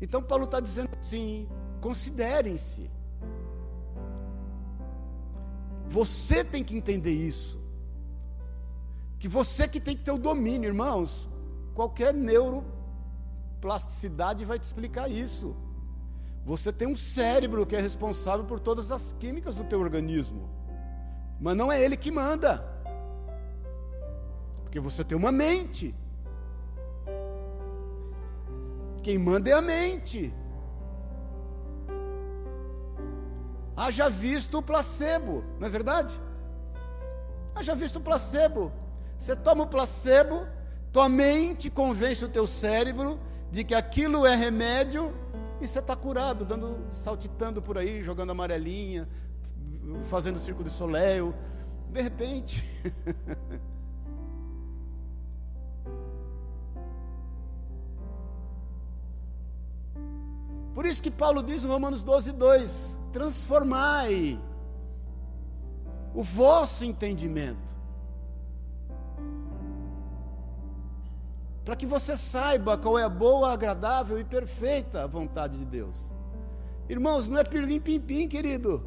[0.00, 1.48] Então, Paulo está dizendo assim:
[1.80, 2.88] considerem-se.
[5.88, 7.58] Você tem que entender isso.
[9.18, 11.28] Que você que tem que ter o domínio, irmãos.
[11.74, 15.56] Qualquer neuroplasticidade vai te explicar isso.
[16.44, 20.48] Você tem um cérebro que é responsável por todas as químicas do teu organismo.
[21.40, 22.64] Mas não é ele que manda.
[24.62, 25.94] Porque você tem uma mente.
[29.02, 30.34] Quem manda é a mente.
[33.76, 36.20] Haja visto o placebo, não é verdade?
[37.54, 38.70] Haja visto o placebo.
[39.18, 40.46] Você toma o placebo,
[40.92, 43.18] tua mente convence o teu cérebro
[43.50, 45.14] de que aquilo é remédio
[45.60, 49.06] e você está curado, dando, saltitando por aí, jogando amarelinha,
[50.04, 51.34] fazendo circo de soleil.
[51.90, 52.62] De repente.
[60.74, 64.40] Por isso que Paulo diz em Romanos 12, 2: transformai
[66.14, 67.79] o vosso entendimento.
[71.64, 76.12] Para que você saiba qual é a boa, agradável e perfeita vontade de Deus.
[76.88, 78.82] Irmãos, não é pirlim-pim-pim, querido.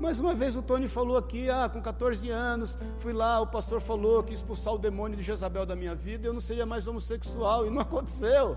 [0.00, 3.82] Mais uma vez o Tony falou aqui, ah, com 14 anos, fui lá, o pastor
[3.82, 7.66] falou que expulsar o demônio de Jezabel da minha vida, eu não seria mais homossexual,
[7.66, 8.56] e não aconteceu.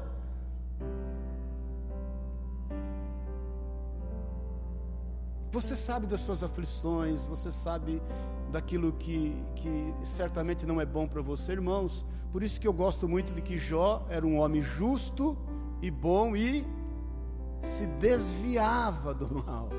[5.52, 8.02] Você sabe das suas aflições, você sabe
[8.54, 12.06] daquilo que, que certamente não é bom para você, irmãos.
[12.32, 15.36] Por isso que eu gosto muito de que Jó era um homem justo
[15.82, 16.66] e bom e
[17.64, 19.70] se desviava do mal.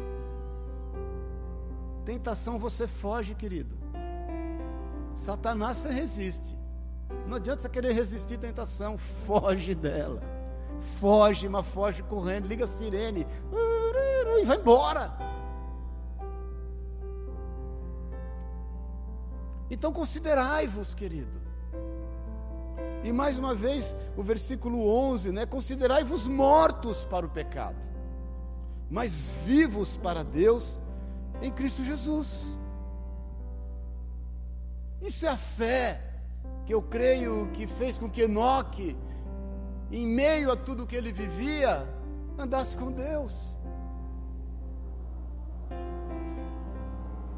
[2.05, 3.77] Tentação você foge, querido.
[5.15, 6.59] Satanás você resiste.
[7.29, 10.21] Não adianta você querer resistir à tentação, foge dela.
[10.99, 13.25] Foge, mas foge correndo, liga a sirene
[14.43, 15.24] e vai embora.
[19.71, 21.43] Então considerai-vos, querido.
[23.03, 25.45] E mais uma vez, o versículo 11, né?
[25.45, 27.77] Considerai-vos mortos para o pecado,
[28.91, 30.81] mas vivos para Deus
[31.43, 32.59] em Cristo Jesus.
[35.03, 36.01] Isso é a fé
[36.65, 38.97] que eu creio que fez com que Enoque,
[39.93, 41.87] em meio a tudo que ele vivia,
[42.39, 43.59] andasse com Deus.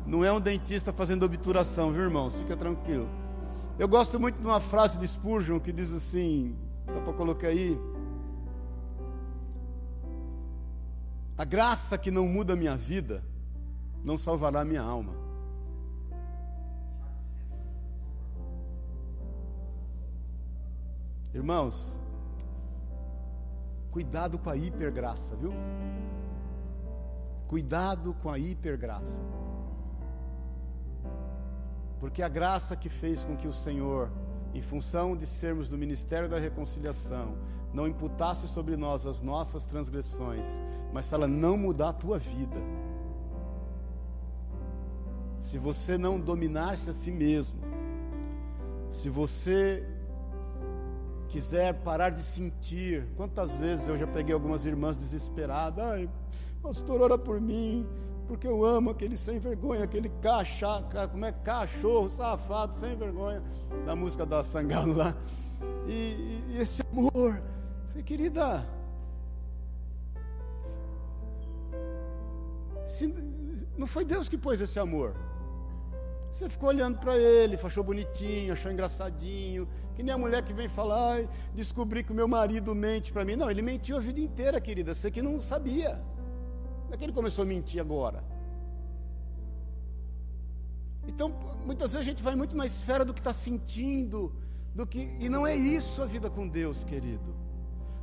[0.06, 2.36] Não é um dentista fazendo obturação, viu, irmãos?
[2.36, 3.08] Fica tranquilo.
[3.76, 7.76] Eu gosto muito de uma frase de Spurgeon que diz assim: dá para colocar aí.
[11.36, 13.22] A graça que não muda a minha vida
[14.02, 15.12] não salvará a minha alma.
[21.34, 22.00] Irmãos,
[23.90, 25.52] cuidado com a hipergraça, viu?
[27.46, 29.20] Cuidado com a hipergraça.
[31.98, 34.10] Porque a graça que fez com que o Senhor,
[34.54, 37.36] em função de sermos do ministério da reconciliação,
[37.72, 40.46] não imputasse sobre nós as nossas transgressões,
[40.92, 42.56] mas se ela não mudar a tua vida,
[45.40, 47.60] se você não dominar-se a si mesmo,
[48.90, 49.86] se você
[51.28, 56.10] quiser parar de sentir, quantas vezes eu já peguei algumas irmãs desesperadas, ai,
[56.62, 57.86] pastor, ora por mim,
[58.26, 63.42] porque eu amo aquele sem vergonha, aquele cacha, como é cachorro, safado, sem vergonha,
[63.84, 65.16] da música da Sangalo lá,
[65.88, 67.40] e, e esse amor,
[67.88, 68.66] falei, querida,
[72.86, 73.14] se,
[73.76, 75.14] não foi Deus que pôs esse amor,
[76.36, 79.66] você ficou olhando para ele, achou bonitinho, achou engraçadinho.
[79.94, 81.24] Que nem a mulher que vem falar,
[81.54, 83.36] descobri que o meu marido mente para mim.
[83.36, 84.92] Não, ele mentiu a vida inteira, querida.
[84.92, 85.98] Você que não sabia.
[86.90, 88.22] É que ele começou a mentir agora.
[91.06, 91.32] Então,
[91.64, 94.32] muitas vezes a gente vai muito na esfera do que está sentindo,
[94.74, 97.34] do que e não é isso a vida com Deus, querido.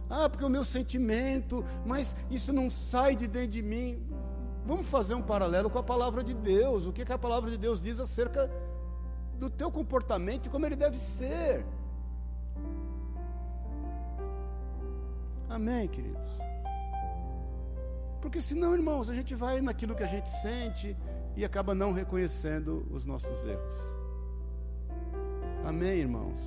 [0.09, 4.01] Ah, porque o meu sentimento, mas isso não sai de dentro de mim.
[4.65, 6.85] Vamos fazer um paralelo com a palavra de Deus.
[6.85, 8.49] O que, que a palavra de Deus diz acerca
[9.39, 11.65] do teu comportamento e como ele deve ser.
[15.49, 16.27] Amém, queridos?
[18.23, 20.95] Porque senão, irmãos, a gente vai naquilo que a gente sente
[21.35, 23.73] e acaba não reconhecendo os nossos erros.
[25.65, 26.39] Amém, irmãos?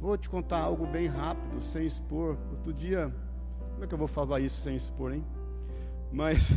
[0.00, 2.36] Vou te contar algo bem rápido, sem expor.
[2.50, 3.14] Outro dia,
[3.70, 5.24] como é que eu vou falar isso sem expor, hein?
[6.10, 6.50] Mas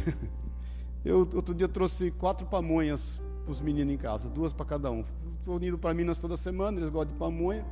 [1.06, 5.06] eu outro dia trouxe quatro pamonhas para os meninos em casa, duas para cada um.
[5.38, 7.64] Estou indo para Minas toda semana, eles gostam de pamonha.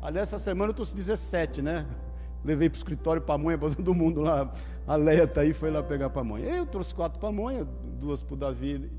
[0.00, 1.88] Aliás, essa semana eu trouxe 17, né?
[2.44, 4.52] Levei para o escritório pamonha para todo mundo lá.
[4.86, 6.46] A Leia está aí, foi lá pegar pamonha.
[6.46, 7.66] Eu trouxe quatro pamonhas,
[8.00, 8.90] duas para o Davi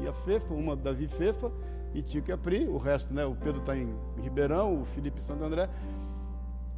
[0.00, 1.52] e a Fefa, uma Davi e Fefa,
[1.94, 2.66] e Tico e a Pri.
[2.66, 3.24] O resto, né?
[3.24, 5.68] O Pedro está em Ribeirão, o Felipe Santo André.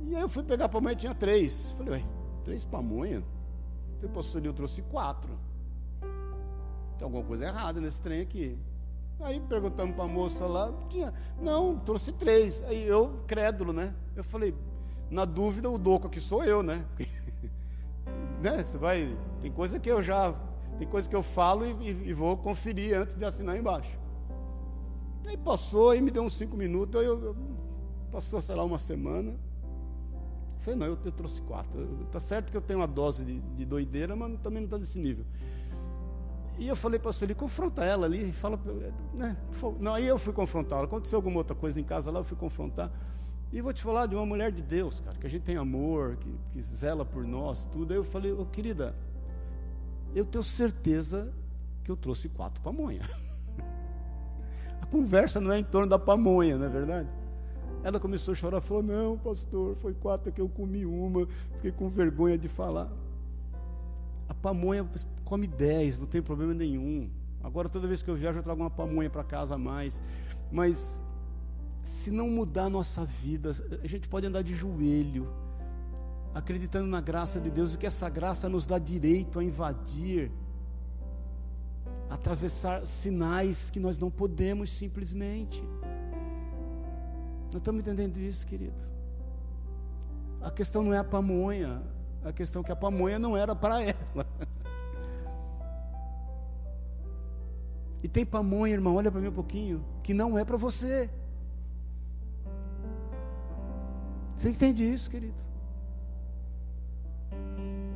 [0.00, 1.72] E aí eu fui pegar pamonha, tinha três.
[1.78, 2.04] Falei, ué,
[2.44, 3.22] três pamonha?
[3.96, 5.30] Falei, pastor, eu trouxe quatro.
[6.98, 8.58] Tem alguma coisa errada nesse trem aqui.
[9.20, 12.62] Aí perguntamos para a moça lá, tinha, não, trouxe três.
[12.64, 13.92] Aí eu, crédulo, né?
[14.14, 14.54] Eu falei,
[15.10, 16.84] na dúvida, o doco aqui sou eu, né?
[18.42, 18.62] né?
[18.62, 20.32] Você vai, tem coisa que eu já,
[20.78, 23.98] tem coisa que eu falo e, e, vou conferir antes de assinar embaixo.
[25.26, 27.36] Aí passou, aí me deu uns cinco minutos, aí eu, eu
[28.10, 29.34] passou, sei lá, uma semana.
[30.60, 32.02] Falei, não, eu, eu trouxe quatro.
[32.06, 34.98] Está certo que eu tenho uma dose de, de doideira, mas também não está desse
[34.98, 35.24] nível.
[36.58, 38.60] E eu falei para a Sueli, confronta ela ali, fala,
[39.14, 39.36] né?
[39.78, 40.82] Não, aí eu fui confrontar.
[40.82, 42.90] Aconteceu alguma outra coisa em casa lá, eu fui confrontar.
[43.52, 46.16] E vou te falar de uma mulher de Deus, cara, que a gente tem amor,
[46.16, 47.92] que, que zela por nós, tudo.
[47.92, 48.94] Aí eu falei, oh, querida,
[50.14, 51.32] eu tenho certeza
[51.82, 53.02] que eu trouxe quatro pamonha.
[54.80, 57.08] a conversa não é em torno da pamonha, não é verdade?
[57.82, 61.88] Ela começou a chorar, falou: Não, pastor, foi quatro que eu comi uma, fiquei com
[61.88, 62.90] vergonha de falar.
[64.28, 64.88] A pamonha
[65.24, 67.10] come dez, não tem problema nenhum.
[67.42, 70.02] Agora, toda vez que eu viajo, eu trago uma pamonha para casa a mais.
[70.50, 71.00] Mas,
[71.82, 73.52] se não mudar a nossa vida,
[73.82, 75.28] a gente pode andar de joelho,
[76.34, 80.30] acreditando na graça de Deus e que essa graça nos dá direito a invadir,
[82.10, 85.62] atravessar sinais que nós não podemos simplesmente.
[87.52, 88.86] Não estamos entendendo isso, querido.
[90.40, 91.82] A questão não é a pamonha,
[92.24, 94.26] a questão é que a pamonha não era para ela.
[98.00, 101.10] E tem pamonha, irmão, olha para mim um pouquinho, que não é para você.
[104.38, 105.34] Você entende isso, querido?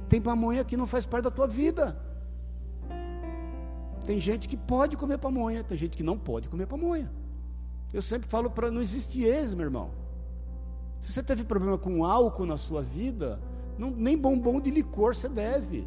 [0.09, 1.97] Tem pamonha que não faz parte da tua vida.
[4.05, 7.09] Tem gente que pode comer pamonha, tem gente que não pode comer pamonha.
[7.93, 9.93] Eu sempre falo para não existir ex, meu irmão.
[11.01, 13.41] Se você teve problema com álcool na sua vida,
[13.79, 15.87] não, nem bombom de licor você deve.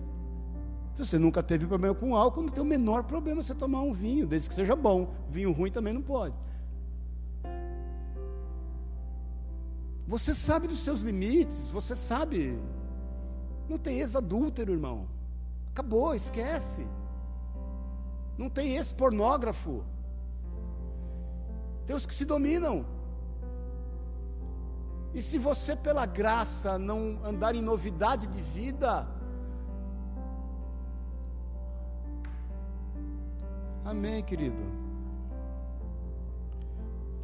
[0.95, 3.91] Se você nunca teve problema com álcool, não tem o menor problema você tomar um
[3.91, 5.13] vinho, desde que seja bom.
[5.29, 6.33] Vinho ruim também não pode.
[10.07, 12.59] Você sabe dos seus limites, você sabe.
[13.67, 15.07] Não tem ex-adúltero, irmão.
[15.71, 16.87] Acabou, esquece.
[18.37, 19.83] Não tem ex-pornógrafo.
[21.87, 22.85] Tem os que se dominam.
[25.13, 29.07] E se você, pela graça, não andar em novidade de vida,
[33.85, 34.84] Amém, querido.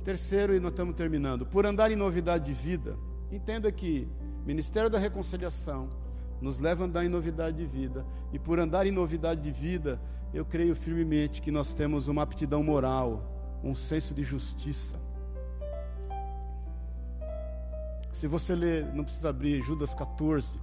[0.03, 1.45] Terceiro, e nós estamos terminando.
[1.45, 2.97] Por andar em novidade de vida,
[3.31, 4.07] entenda que
[4.45, 5.89] Ministério da Reconciliação
[6.41, 8.05] nos leva a andar em novidade de vida.
[8.33, 10.01] E por andar em novidade de vida,
[10.33, 14.99] eu creio firmemente que nós temos uma aptidão moral, um senso de justiça.
[18.11, 20.59] Se você ler, não precisa abrir Judas 14.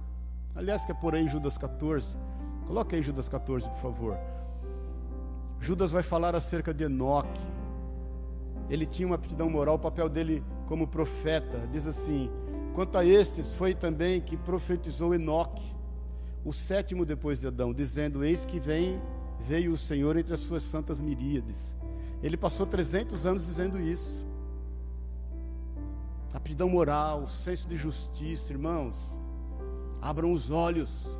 [0.53, 2.17] Aliás, que é por aí Judas 14.
[2.67, 4.17] Coloque aí Judas 14, por favor.
[5.59, 7.41] Judas vai falar acerca de Enoque.
[8.69, 11.67] Ele tinha uma aptidão moral, o papel dele como profeta.
[11.71, 12.29] Diz assim:
[12.73, 15.75] Quanto a estes, foi também que profetizou Enoque,
[16.45, 19.01] o sétimo depois de Adão, dizendo: Eis que vem,
[19.39, 21.75] veio o Senhor entre as suas santas miríades.
[22.21, 24.25] Ele passou 300 anos dizendo isso.
[26.33, 28.95] Aptidão moral, senso de justiça, irmãos.
[30.01, 31.17] Abram os olhos.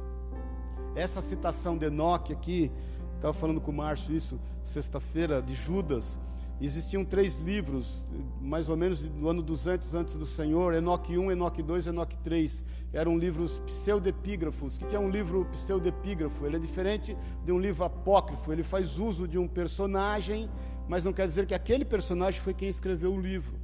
[0.96, 2.72] Essa citação de Enoque aqui
[3.20, 6.18] Estava falando com o Márcio isso sexta-feira, de Judas.
[6.62, 8.06] Existiam três livros,
[8.42, 12.64] mais ou menos no ano 200 antes do Senhor, Enoque 1, Enoque 2, Enoque 3.
[12.92, 14.76] Eram livros pseudepígrafos.
[14.76, 16.46] O que é um livro pseudepígrafo?
[16.46, 18.52] Ele é diferente de um livro apócrifo.
[18.52, 20.50] Ele faz uso de um personagem,
[20.88, 23.58] mas não quer dizer que aquele personagem foi quem escreveu o livro.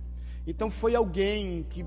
[0.47, 1.85] Então foi alguém que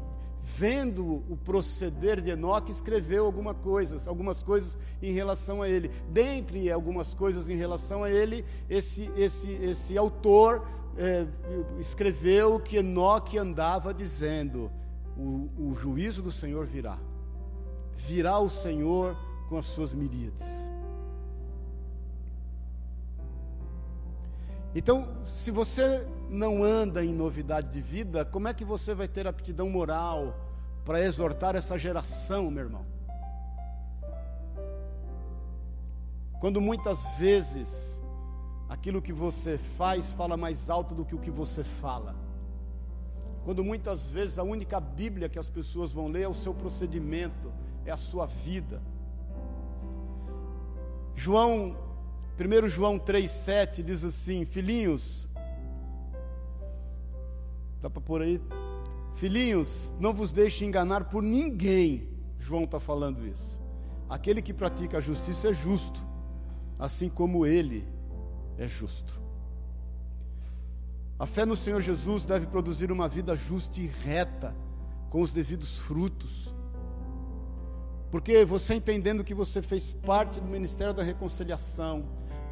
[0.57, 5.91] vendo o proceder de Enoque, escreveu alguma coisas, algumas coisas em relação a ele.
[6.11, 10.67] Dentre algumas coisas em relação a ele, esse, esse, esse autor
[10.97, 11.27] é,
[11.79, 14.71] escreveu que Enoque andava dizendo:
[15.17, 16.99] o, o juízo do Senhor virá.
[17.95, 19.17] Virá o Senhor
[19.49, 20.47] com as suas miríades.
[24.75, 29.27] Então, se você não anda em novidade de vida, como é que você vai ter
[29.27, 30.37] aptidão moral
[30.85, 32.87] para exortar essa geração, meu irmão?
[36.39, 37.98] Quando muitas vezes
[38.69, 42.15] aquilo que você faz fala mais alto do que o que você fala.
[43.45, 47.53] Quando muitas vezes a única Bíblia que as pessoas vão ler é o seu procedimento,
[47.87, 48.83] é a sua vida.
[51.15, 51.77] João,
[52.39, 55.27] 1 João 3,7 diz assim: Filhinhos,
[57.81, 58.41] Dá para pôr aí?
[59.15, 62.09] Filhinhos, não vos deixe enganar por ninguém.
[62.39, 63.59] João está falando isso.
[64.09, 66.05] Aquele que pratica a justiça é justo,
[66.79, 67.87] assim como ele
[68.59, 69.21] é justo.
[71.19, 74.55] A fé no Senhor Jesus deve produzir uma vida justa e reta,
[75.11, 76.55] com os devidos frutos.
[78.11, 82.05] Porque você entendendo que você fez parte do ministério da reconciliação,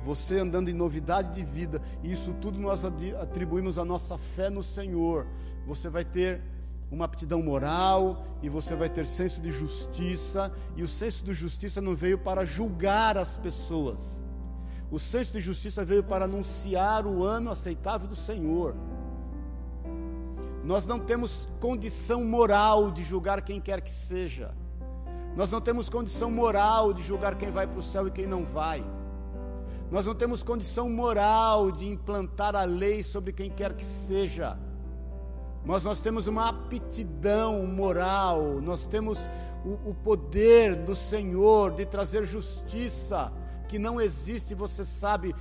[0.04, 4.62] você andando em novidade de vida, e isso tudo nós atribuímos a nossa fé no
[4.62, 5.26] Senhor.
[5.66, 6.42] Você vai ter
[6.90, 11.80] uma aptidão moral e você vai ter senso de justiça, e o senso de justiça
[11.80, 14.25] não veio para julgar as pessoas.
[14.90, 18.74] O senso de justiça veio para anunciar o ano aceitável do Senhor.
[20.62, 24.54] Nós não temos condição moral de julgar quem quer que seja.
[25.36, 28.44] Nós não temos condição moral de julgar quem vai para o céu e quem não
[28.44, 28.84] vai.
[29.90, 34.58] Nós não temos condição moral de implantar a lei sobre quem quer que seja.
[35.64, 39.28] Mas nós temos uma aptidão moral, nós temos
[39.64, 43.32] o, o poder do Senhor de trazer justiça
[43.66, 45.34] que não existe, você sabe,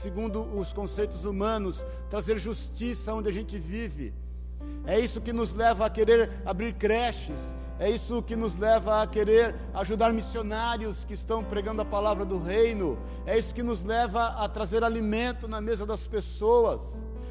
[0.00, 4.12] segundo os conceitos humanos, trazer justiça onde a gente vive.
[4.84, 9.06] É isso que nos leva a querer abrir creches, é isso que nos leva a
[9.06, 12.98] querer ajudar missionários que estão pregando a palavra do reino.
[13.24, 16.82] É isso que nos leva a trazer alimento na mesa das pessoas.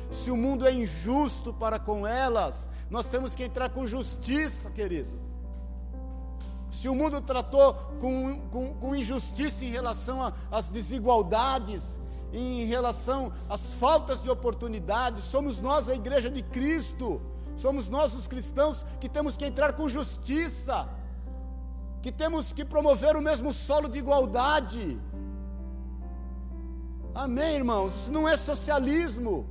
[0.09, 5.28] Se o mundo é injusto para com elas, nós temos que entrar com justiça, querido.
[6.79, 11.83] Se o mundo tratou com, com, com injustiça em relação às desigualdades,
[12.31, 17.21] em relação às faltas de oportunidades, somos nós a igreja de Cristo
[17.63, 20.87] Somos nós os cristãos que temos que entrar com justiça,
[22.01, 24.97] que temos que promover o mesmo solo de igualdade.
[27.13, 27.93] Amém, irmãos?
[27.95, 29.45] Isso não é socialismo,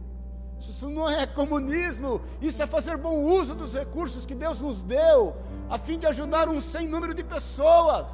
[0.60, 5.36] isso não é comunismo, isso é fazer bom uso dos recursos que Deus nos deu,
[5.70, 8.08] a fim de ajudar um sem número de pessoas.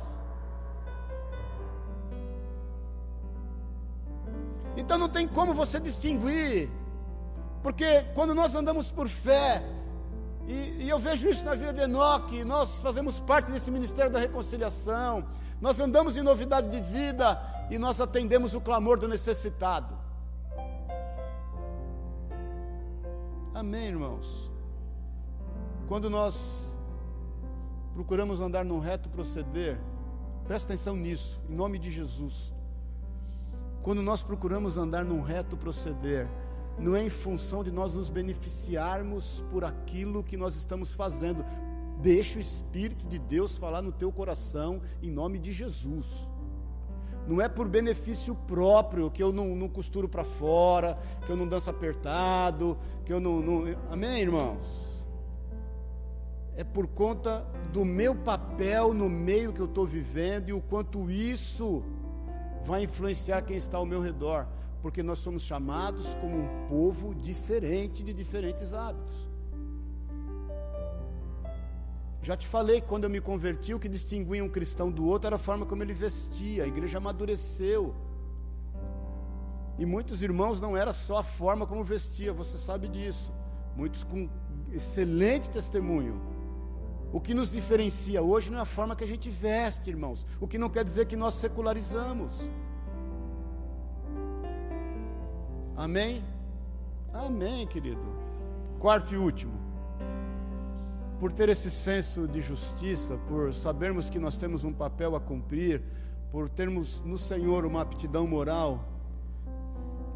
[4.77, 6.71] Então não tem como você distinguir,
[7.63, 9.63] porque quando nós andamos por fé,
[10.47, 12.45] e, e, eu vejo isso na vida de Enoque.
[12.45, 15.25] Nós fazemos parte desse ministério da reconciliação.
[15.59, 17.41] Nós andamos em novidade de vida
[17.71, 20.04] e nós atendemos o clamor do necessitado.
[23.65, 24.53] Amém, irmãos?
[25.89, 26.71] Quando nós
[27.95, 29.81] procuramos andar num reto proceder,
[30.47, 32.53] presta atenção nisso, em nome de Jesus.
[33.83, 36.29] Quando nós procuramos andar num reto proceder,
[36.79, 41.43] não é em função de nós nos beneficiarmos por aquilo que nós estamos fazendo.
[42.03, 46.05] Deixa o Espírito de Deus falar no teu coração, em nome de Jesus.
[47.27, 51.49] Não é por benefício próprio que eu não, não costuro para fora, que eu não
[51.49, 53.65] danço apertado, que eu não, não.
[53.91, 54.85] Amém, irmãos?
[56.57, 61.11] é por conta do meu papel no meio que eu estou vivendo e o quanto
[61.11, 61.83] isso
[62.65, 64.47] vai influenciar quem está ao meu redor,
[64.81, 69.29] porque nós somos chamados como um povo diferente de diferentes hábitos.
[72.25, 75.37] Já te falei quando eu me converti, o que distinguia um cristão do outro era
[75.37, 77.95] a forma como ele vestia, a igreja amadureceu.
[79.79, 83.31] E muitos irmãos não era só a forma como vestia, você sabe disso.
[83.77, 84.27] Muitos com
[84.73, 86.19] excelente testemunho,
[87.13, 90.27] o que nos diferencia hoje não é a forma que a gente veste, irmãos.
[90.41, 92.35] O que não quer dizer que nós secularizamos.
[95.77, 96.25] Amém?
[97.13, 98.05] Amém, querido.
[98.81, 99.64] Quarto e último.
[101.19, 105.83] Por ter esse senso de justiça, por sabermos que nós temos um papel a cumprir,
[106.31, 108.85] por termos no Senhor uma aptidão moral,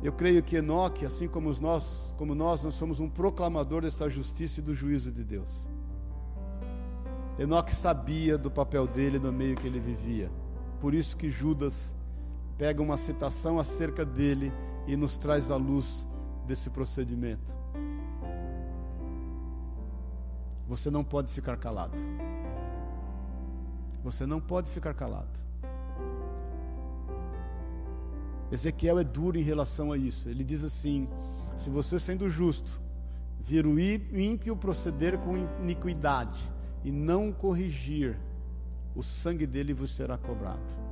[0.02, 4.60] eu creio que Enoque, assim como nós, como nós, nós somos um proclamador dessa justiça
[4.60, 5.68] e do juízo de Deus.
[7.38, 10.30] Enoque sabia do papel dele no meio que ele vivia.
[10.80, 11.94] Por isso que Judas
[12.56, 14.52] pega uma citação acerca dele
[14.86, 16.06] e nos traz a luz
[16.46, 17.57] desse procedimento.
[20.68, 21.96] Você não pode ficar calado.
[24.04, 25.38] Você não pode ficar calado.
[28.52, 30.28] Ezequiel é duro em relação a isso.
[30.28, 31.08] Ele diz assim:
[31.56, 32.78] se você sendo justo,
[33.40, 36.38] vir o ímpio proceder com iniquidade,
[36.84, 38.18] e não corrigir,
[38.94, 40.88] o sangue dele vos será cobrado.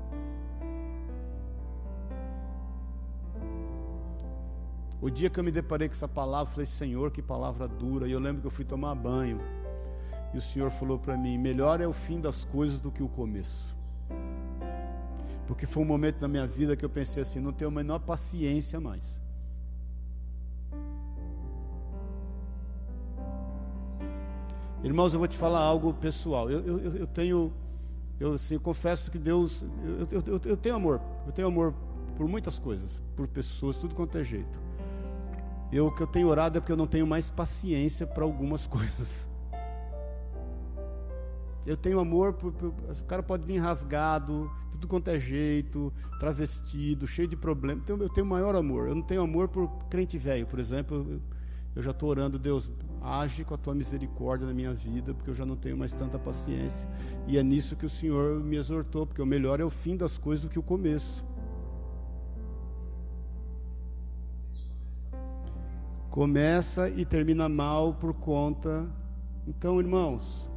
[5.02, 8.08] O dia que eu me deparei com essa palavra, eu falei, Senhor, que palavra dura.
[8.08, 9.38] E eu lembro que eu fui tomar banho.
[10.34, 13.08] E o Senhor falou para mim: melhor é o fim das coisas do que o
[13.08, 13.76] começo.
[15.46, 18.00] Porque foi um momento na minha vida que eu pensei assim: não tenho a menor
[18.00, 19.20] paciência mais.
[24.82, 26.50] Irmãos, eu vou te falar algo pessoal.
[26.50, 27.52] Eu, eu, eu tenho,
[28.20, 29.64] eu assim, confesso que Deus,
[30.10, 31.74] eu, eu, eu tenho amor, eu tenho amor
[32.16, 34.60] por muitas coisas, por pessoas, tudo quanto é jeito.
[35.72, 39.28] Eu que eu tenho orado é porque eu não tenho mais paciência para algumas coisas.
[41.66, 47.06] Eu tenho amor por, por, o cara pode vir rasgado, tudo quanto é jeito, travestido,
[47.06, 47.82] cheio de problemas.
[47.82, 48.88] Então, eu tenho maior amor.
[48.88, 51.04] Eu não tenho amor por crente velho, por exemplo.
[51.10, 51.20] Eu,
[51.74, 52.70] eu já estou orando, Deus,
[53.02, 56.18] age com a tua misericórdia na minha vida, porque eu já não tenho mais tanta
[56.18, 56.88] paciência.
[57.26, 60.16] E é nisso que o Senhor me exortou, porque o melhor é o fim das
[60.16, 61.24] coisas do que o começo.
[66.10, 68.88] Começa e termina mal por conta.
[69.46, 70.50] Então, irmãos,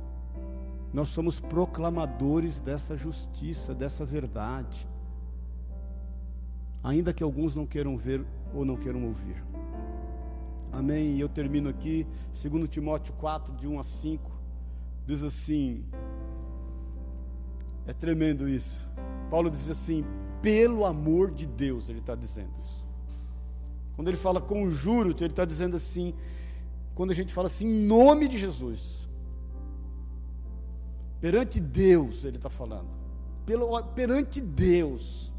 [0.94, 4.88] nós somos proclamadores dessa justiça, dessa verdade.
[6.84, 9.44] Ainda que alguns não queiram ver ou não queiram ouvir.
[10.72, 11.16] Amém.
[11.16, 12.08] E eu termino aqui,
[12.42, 14.32] 2 Timóteo 4, de 1 a 5,
[15.06, 15.84] diz assim:
[17.86, 18.88] é tremendo isso.
[19.30, 20.06] Paulo diz assim:
[20.42, 22.88] pelo amor de Deus, ele está dizendo isso.
[23.96, 26.14] Quando ele fala conjuro, ele está dizendo assim,
[26.96, 29.09] quando a gente fala assim, em nome de Jesus,
[31.20, 32.88] perante Deus, ele está falando,
[33.46, 35.32] pelo, perante Deus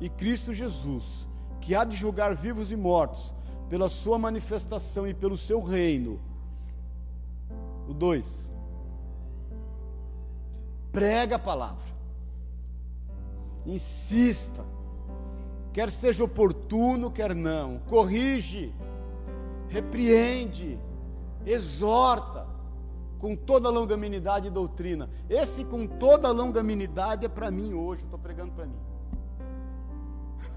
[0.00, 1.28] e Cristo Jesus,
[1.60, 3.34] que há de julgar vivos e mortos,
[3.68, 6.18] pela sua manifestação e pelo seu reino.
[7.88, 8.52] O dois,
[10.90, 11.84] prega a palavra,
[13.66, 14.64] insista,
[15.72, 18.74] quer seja oportuno, quer não, corrige,
[19.68, 20.78] repreende,
[21.46, 22.49] exorta,
[23.20, 25.08] com toda a longanimidade e doutrina.
[25.28, 28.78] Esse com toda a longanimidade é para mim hoje, estou pregando para mim.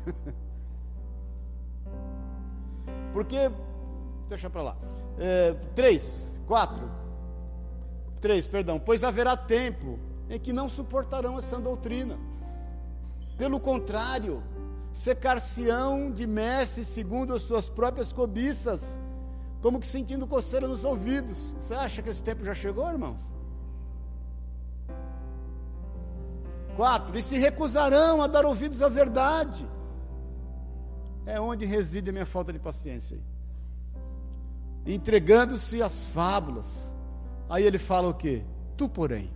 [3.13, 3.51] Porque,
[4.29, 4.77] deixa para lá.
[5.19, 6.89] É, três, quatro.
[8.21, 8.79] Três, perdão.
[8.79, 9.99] Pois haverá tempo
[10.29, 12.17] em que não suportarão essa doutrina.
[13.37, 14.41] Pelo contrário,
[14.93, 18.97] secar-se-ão de mestres segundo as suas próprias cobiças,
[19.63, 21.55] como que sentindo coceira nos ouvidos.
[21.57, 23.21] Você acha que esse tempo já chegou, irmãos?
[26.75, 29.65] Quatro, e se recusarão a dar ouvidos à verdade
[31.25, 33.17] é onde reside a minha falta de paciência.
[34.85, 36.91] entregando-se às fábulas.
[37.49, 38.43] Aí ele fala o quê?
[38.75, 39.31] Tu, porém.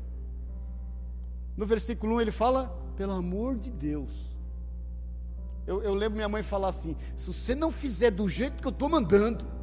[1.55, 2.67] No versículo 1 ele fala,
[2.97, 4.11] pelo amor de Deus.
[5.65, 8.71] Eu, eu lembro minha mãe falar assim: se você não fizer do jeito que eu
[8.71, 9.56] estou mandando,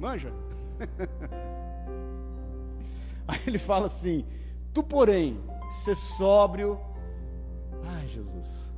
[0.00, 0.32] manja.
[3.28, 4.24] Aí ele fala assim:
[4.72, 5.38] tu, porém,
[5.70, 6.80] ser sóbrio.
[7.84, 8.72] Ai, Jesus.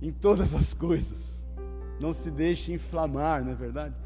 [0.00, 1.44] Em todas as coisas.
[1.98, 3.96] Não se deixe inflamar, não é verdade?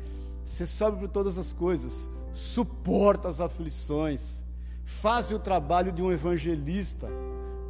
[0.46, 2.08] Ser sóbrio por todas as coisas.
[2.32, 4.42] Suporta as aflições.
[4.84, 7.08] Faz o trabalho de um evangelista.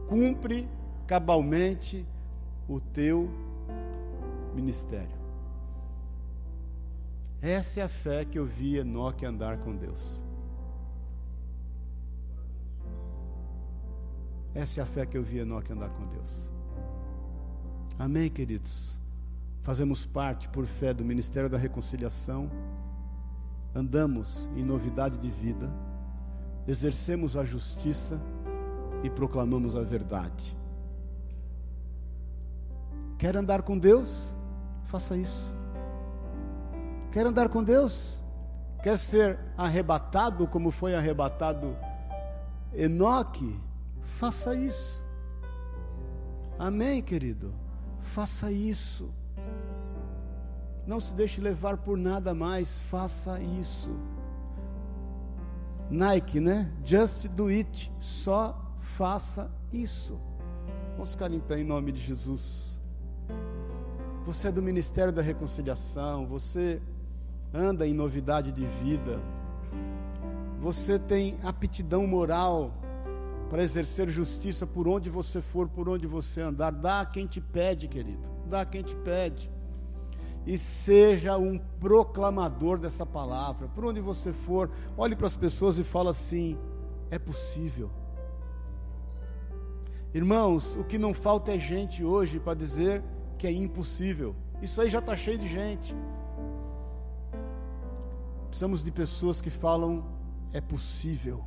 [0.09, 0.69] Cumpre
[1.07, 2.07] cabalmente
[2.69, 3.29] o teu
[4.55, 5.22] ministério.
[7.43, 10.23] Essa é a fé que eu vi Enoque andar com Deus.
[14.55, 16.49] Essa é a fé que eu vi Enoque andar com Deus.
[17.99, 18.97] Amém, queridos?
[19.63, 22.49] Fazemos parte, por fé, do Ministério da Reconciliação,
[23.75, 25.69] andamos em novidade de vida,
[26.67, 28.21] exercemos a justiça
[29.03, 30.57] e proclamamos a verdade.
[33.19, 34.33] Quer andar com Deus?
[34.85, 35.53] Faça isso.
[37.13, 38.25] Quer andar com Deus?
[38.83, 41.77] Quer ser arrebatado como foi arrebatado
[42.73, 43.61] Enoque?
[44.01, 45.05] Faça isso.
[46.59, 47.55] Amém, querido?
[48.01, 49.13] Faça isso.
[50.87, 53.95] Não se deixe levar por nada mais, faça isso.
[55.91, 56.73] Nike, né?
[56.83, 57.93] Just do it.
[57.99, 60.19] Só faça isso.
[60.93, 62.81] Vamos ficar em pé em nome de Jesus.
[64.25, 66.81] Você é do Ministério da Reconciliação, você
[67.53, 69.21] anda em novidade de vida,
[70.61, 72.73] você tem aptidão moral
[73.51, 76.71] para exercer justiça por onde você for, por onde você andar.
[76.71, 79.51] Dá a quem te pede, querido, dá a quem te pede.
[80.47, 83.69] E seja um proclamador dessa palavra.
[83.69, 86.59] Por onde você for, olhe para as pessoas e fala assim:
[87.11, 87.91] é possível.
[90.15, 93.03] Irmãos, o que não falta é gente hoje para dizer
[93.39, 94.35] que é impossível.
[94.61, 95.95] Isso aí já está cheio de gente.
[98.53, 100.05] Precisamos de pessoas que falam:
[100.53, 101.43] é possível.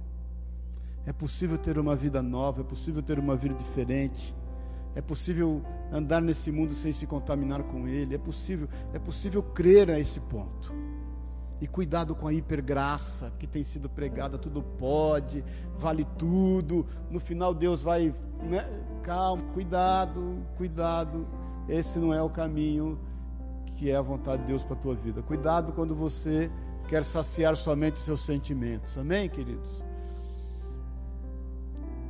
[1.05, 4.35] É possível ter uma vida nova, é possível ter uma vida diferente.
[4.95, 8.15] É possível andar nesse mundo sem se contaminar com ele.
[8.15, 10.73] É possível, é possível crer a esse ponto.
[11.61, 15.43] E cuidado com a hipergraça que tem sido pregada, tudo pode,
[15.77, 16.87] vale tudo.
[17.11, 18.67] No final Deus vai, né?
[19.03, 21.27] calma, cuidado, cuidado.
[21.69, 22.99] Esse não é o caminho
[23.75, 25.21] que é a vontade de Deus para a tua vida.
[25.21, 26.49] Cuidado quando você
[26.87, 28.97] quer saciar somente os seus sentimentos.
[28.97, 29.83] Amém, queridos?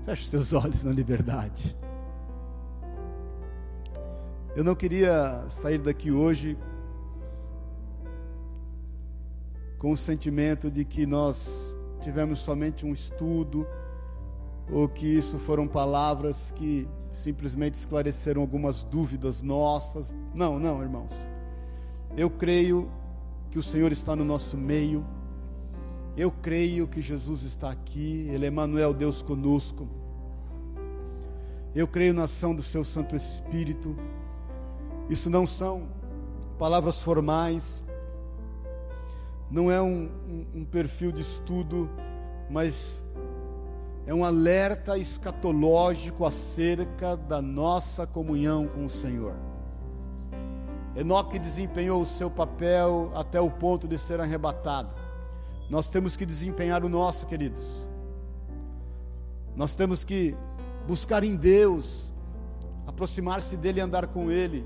[0.05, 1.75] Feche os seus olhos na liberdade.
[4.55, 6.57] Eu não queria sair daqui hoje
[9.77, 13.67] com o sentimento de que nós tivemos somente um estudo
[14.71, 20.13] ou que isso foram palavras que simplesmente esclareceram algumas dúvidas nossas.
[20.33, 21.13] Não, não, irmãos.
[22.15, 22.89] Eu creio
[23.55, 25.05] que o Senhor está no nosso meio.
[26.17, 29.87] Eu creio que Jesus está aqui, Ele é Emmanuel, Deus conosco.
[31.73, 33.95] Eu creio na ação do Seu Santo Espírito.
[35.09, 35.87] Isso não são
[36.59, 37.81] palavras formais,
[39.49, 41.89] não é um, um, um perfil de estudo,
[42.49, 43.01] mas
[44.05, 49.54] é um alerta escatológico acerca da nossa comunhão com o Senhor.
[50.95, 54.93] Enoque desempenhou o seu papel até o ponto de ser arrebatado.
[55.69, 57.87] Nós temos que desempenhar o nosso, queridos.
[59.55, 60.35] Nós temos que
[60.87, 62.13] buscar em Deus,
[62.87, 64.65] aproximar-se dele e andar com ele.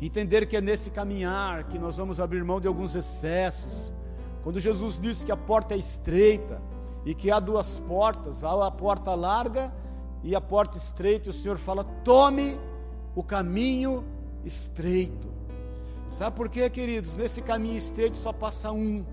[0.00, 3.92] Entender que é nesse caminhar que nós vamos abrir mão de alguns excessos.
[4.42, 6.62] Quando Jesus disse que a porta é estreita,
[7.04, 9.72] e que há duas portas, há a porta larga
[10.22, 12.60] e a porta estreita, o Senhor fala: tome
[13.14, 14.04] o caminho
[14.44, 15.28] estreito.
[16.10, 17.16] Sabe por quê, queridos?
[17.16, 19.04] Nesse caminho estreito só passa um,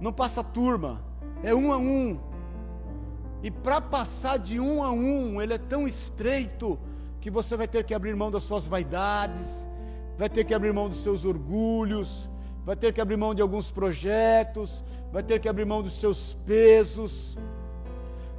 [0.00, 1.02] não passa turma,
[1.42, 2.18] é um a um.
[3.42, 6.78] E para passar de um a um, ele é tão estreito
[7.20, 9.66] que você vai ter que abrir mão das suas vaidades,
[10.16, 12.28] vai ter que abrir mão dos seus orgulhos,
[12.64, 14.82] vai ter que abrir mão de alguns projetos,
[15.12, 17.36] vai ter que abrir mão dos seus pesos.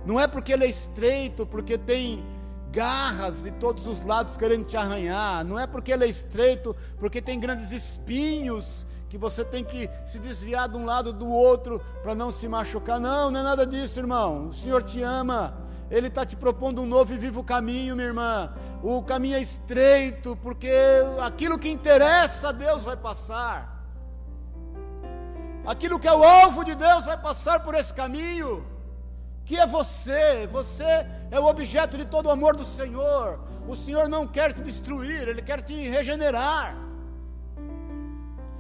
[0.06, 2.24] Não é porque ele é estreito, porque tem
[2.72, 5.44] garras de todos os lados querendo te arranhar.
[5.44, 10.20] Não é porque ele é estreito, porque tem grandes espinhos que você tem que se
[10.20, 13.00] desviar de um lado do outro para não se machucar.
[13.00, 14.48] Não, não é nada disso, irmão.
[14.48, 15.58] O Senhor te ama.
[15.90, 18.54] Ele está te propondo um novo e vivo caminho, minha irmã.
[18.84, 20.72] O caminho é estreito, porque
[21.22, 23.80] aquilo que interessa a Deus vai passar.
[25.66, 28.66] Aquilo que é o alvo de Deus vai passar por esse caminho,
[29.50, 30.48] que é você.
[30.52, 30.92] Você
[31.32, 33.40] é o objeto de todo o amor do Senhor.
[33.68, 36.78] O Senhor não quer te destruir, Ele quer te regenerar.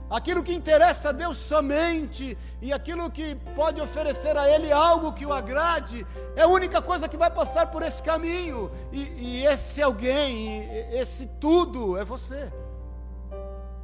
[0.09, 5.27] Aquilo que interessa a Deus somente e aquilo que pode oferecer a Ele algo que
[5.27, 6.03] o agrade,
[6.35, 8.71] é a única coisa que vai passar por esse caminho.
[8.91, 12.51] E, e esse alguém, esse tudo é você.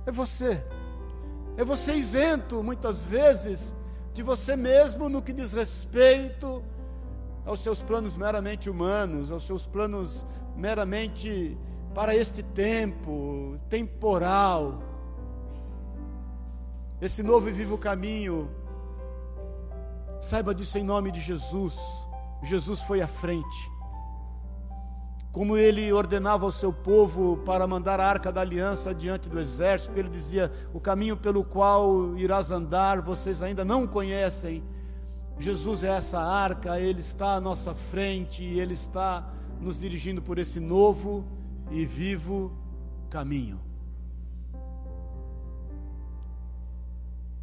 [0.07, 0.65] É você.
[1.55, 3.75] É você isento, muitas vezes,
[4.11, 6.63] de você mesmo no que diz respeito
[7.45, 10.25] aos seus planos meramente humanos, aos seus planos
[10.55, 11.57] meramente
[11.93, 14.81] para este tempo, temporal.
[17.01, 18.49] Esse novo e vivo caminho,
[20.21, 21.75] saiba disso em nome de Jesus.
[22.41, 23.75] Jesus foi à frente
[25.35, 29.99] como ele ordenava ao seu povo para mandar a arca da aliança diante do exército,
[29.99, 34.63] ele dizia: O caminho pelo qual irás andar, vocês ainda não conhecem.
[35.37, 40.59] Jesus é essa arca, ele está à nossa frente, ele está nos dirigindo por esse
[40.59, 41.25] novo
[41.71, 42.51] e vivo
[43.09, 43.59] caminho.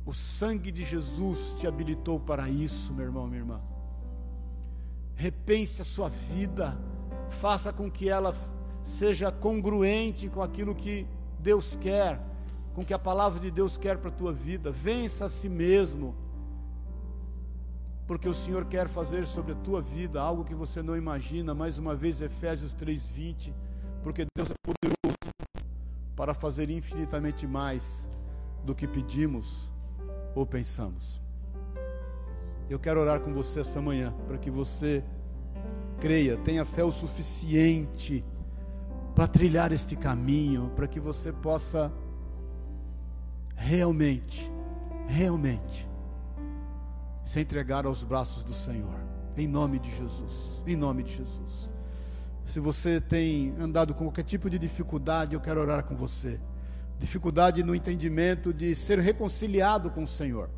[0.05, 3.61] O sangue de Jesus te habilitou para isso, meu irmão, minha irmã.
[5.15, 6.79] Repense a sua vida
[7.33, 8.35] faça com que ela
[8.83, 11.07] seja congruente com aquilo que
[11.39, 12.21] Deus quer,
[12.75, 14.71] com que a palavra de Deus quer para a tua vida.
[14.71, 16.15] Vença a si mesmo,
[18.07, 21.55] porque o Senhor quer fazer sobre a tua vida algo que você não imagina.
[21.55, 23.55] Mais uma vez, Efésios 3:20,
[24.03, 25.17] porque Deus é poderoso
[26.17, 28.09] para fazer infinitamente mais
[28.65, 29.73] do que pedimos
[30.35, 31.21] ou pensamos.
[32.69, 35.05] Eu quero orar com você essa manhã, para que você
[36.01, 38.25] creia, tenha fé o suficiente
[39.15, 41.93] para trilhar este caminho, para que você possa
[43.55, 44.51] realmente,
[45.07, 45.92] realmente
[47.25, 48.99] se entregar aos braços do Senhor,
[49.37, 50.33] em nome de Jesus,
[50.67, 51.71] em nome de Jesus.
[52.47, 56.41] Se você tem andado com qualquer tipo de dificuldade, eu quero orar com você.
[56.99, 60.51] Dificuldade no entendimento de ser reconciliado com o Senhor.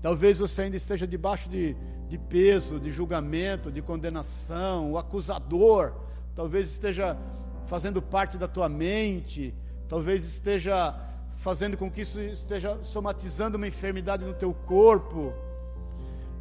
[0.00, 1.76] Talvez você ainda esteja debaixo de
[2.12, 5.94] de peso, de julgamento, de condenação, o acusador,
[6.36, 7.16] talvez esteja
[7.64, 9.54] fazendo parte da tua mente,
[9.88, 10.94] talvez esteja
[11.38, 15.32] fazendo com que isso esteja somatizando uma enfermidade no teu corpo.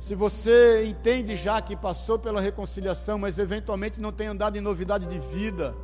[0.02, 5.06] Se você entende já que passou pela reconciliação, mas eventualmente não tem andado em novidade
[5.06, 5.76] de vida,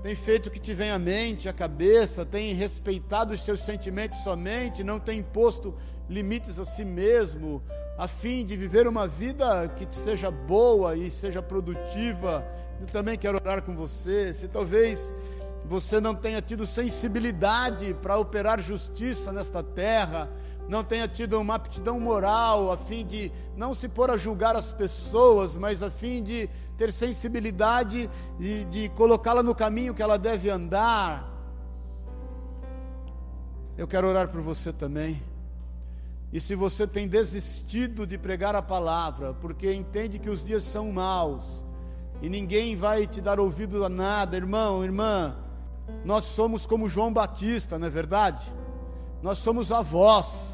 [0.00, 4.20] tem feito o que te vem à mente, à cabeça, tem respeitado os seus sentimentos
[4.20, 5.74] somente, não tem imposto
[6.08, 7.60] limites a si mesmo,
[7.98, 12.46] a fim de viver uma vida que seja boa e seja produtiva.
[12.80, 14.32] Eu também quero orar com você.
[14.32, 15.12] Se talvez
[15.64, 20.30] você não tenha tido sensibilidade para operar justiça nesta terra,
[20.68, 24.72] não tenha tido uma aptidão moral a fim de não se pôr a julgar as
[24.72, 26.48] pessoas, mas a fim de
[26.78, 28.08] ter sensibilidade
[28.40, 31.30] e de colocá-la no caminho que ela deve andar.
[33.76, 35.22] Eu quero orar por você também.
[36.32, 40.90] E se você tem desistido de pregar a palavra, porque entende que os dias são
[40.90, 41.62] maus,
[42.22, 45.36] e ninguém vai te dar ouvido a nada, irmão, irmã,
[46.04, 48.42] nós somos como João Batista, não é verdade?
[49.20, 50.51] Nós somos a voz,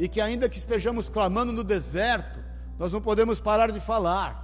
[0.00, 2.40] e que ainda que estejamos clamando no deserto,
[2.78, 4.42] nós não podemos parar de falar,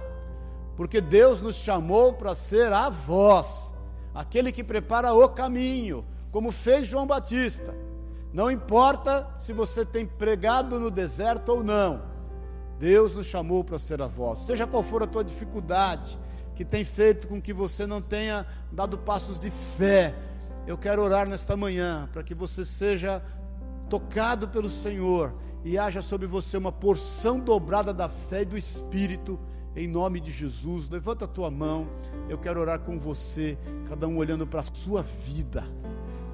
[0.75, 3.73] porque Deus nos chamou para ser a voz,
[4.13, 7.75] aquele que prepara o caminho, como fez João Batista.
[8.31, 12.03] Não importa se você tem pregado no deserto ou não,
[12.77, 14.37] Deus nos chamou para ser a voz.
[14.37, 16.19] Seja qual for a tua dificuldade,
[16.53, 20.13] que tem feito com que você não tenha dado passos de fé,
[20.67, 23.23] eu quero orar nesta manhã para que você seja
[23.89, 25.33] tocado pelo Senhor
[25.63, 29.39] e haja sobre você uma porção dobrada da fé e do Espírito,
[29.75, 30.89] em nome de Jesus.
[30.89, 31.87] Levanta a tua mão,
[32.29, 35.63] eu quero orar com você, cada um olhando para a sua vida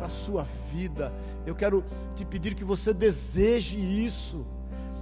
[0.03, 1.13] para a sua vida.
[1.45, 1.83] Eu quero
[2.15, 4.45] te pedir que você deseje isso.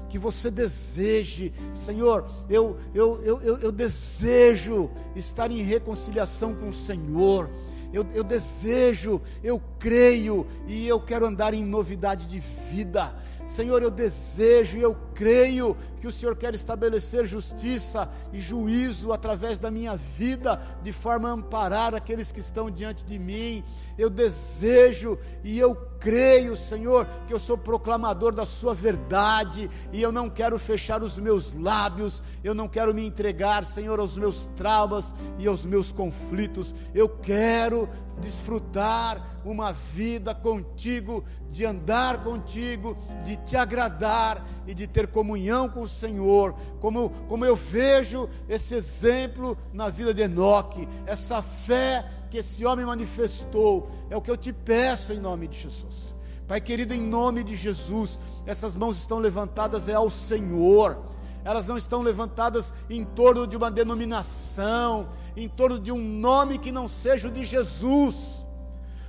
[0.10, 7.50] Que você deseje, Senhor, eu, eu, eu, eu, desejo estar em reconciliação com o Senhor.
[7.94, 13.16] Eu, eu, desejo, eu creio e eu quero andar em novidade de vida.
[13.52, 19.60] Senhor, eu desejo e eu creio que o Senhor quer estabelecer justiça e juízo através
[19.60, 23.62] da minha vida, de forma a amparar aqueles que estão diante de mim.
[23.98, 30.12] Eu desejo e eu creio, Senhor, que eu sou proclamador da Sua verdade e eu
[30.12, 35.14] não quero fechar os meus lábios, eu não quero me entregar, Senhor, aos meus traumas
[35.38, 36.74] e aos meus conflitos.
[36.94, 37.88] Eu quero
[38.20, 45.82] desfrutar uma vida contigo, de andar contigo, de te agradar e de ter comunhão com
[45.82, 52.40] o Senhor, como, como eu vejo esse exemplo na vida de Enoque, essa fé que
[52.40, 56.16] esse homem manifestou, é o que eu te peço em nome de Jesus.
[56.48, 61.12] Pai querido, em nome de Jesus, essas mãos estão levantadas é ao Senhor
[61.44, 66.72] elas não estão levantadas em torno de uma denominação, em torno de um nome que
[66.72, 68.46] não seja o de Jesus.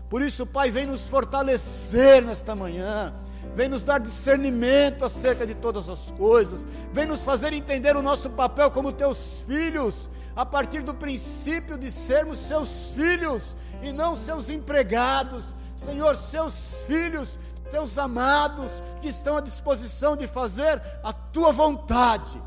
[0.09, 3.15] Por isso, Pai, vem nos fortalecer nesta manhã,
[3.55, 8.31] vem nos dar discernimento acerca de todas as coisas, vem nos fazer entender o nosso
[8.31, 14.49] papel como teus filhos, a partir do princípio de sermos seus filhos e não seus
[14.49, 17.39] empregados, Senhor, seus filhos
[17.73, 22.41] teus amados que estão à disposição de fazer a tua vontade.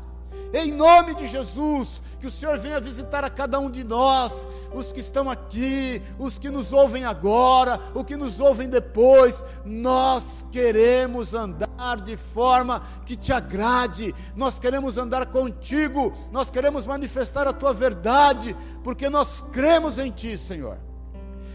[0.54, 4.92] Em nome de Jesus, que o Senhor venha visitar a cada um de nós, os
[4.92, 9.44] que estão aqui, os que nos ouvem agora, os que nos ouvem depois.
[9.64, 17.46] Nós queremos andar de forma que te agrade, nós queremos andar contigo, nós queremos manifestar
[17.46, 20.78] a tua verdade, porque nós cremos em ti, Senhor.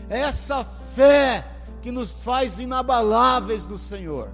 [0.10, 1.46] Essa fé
[1.82, 4.30] que nos faz inabaláveis no Senhor,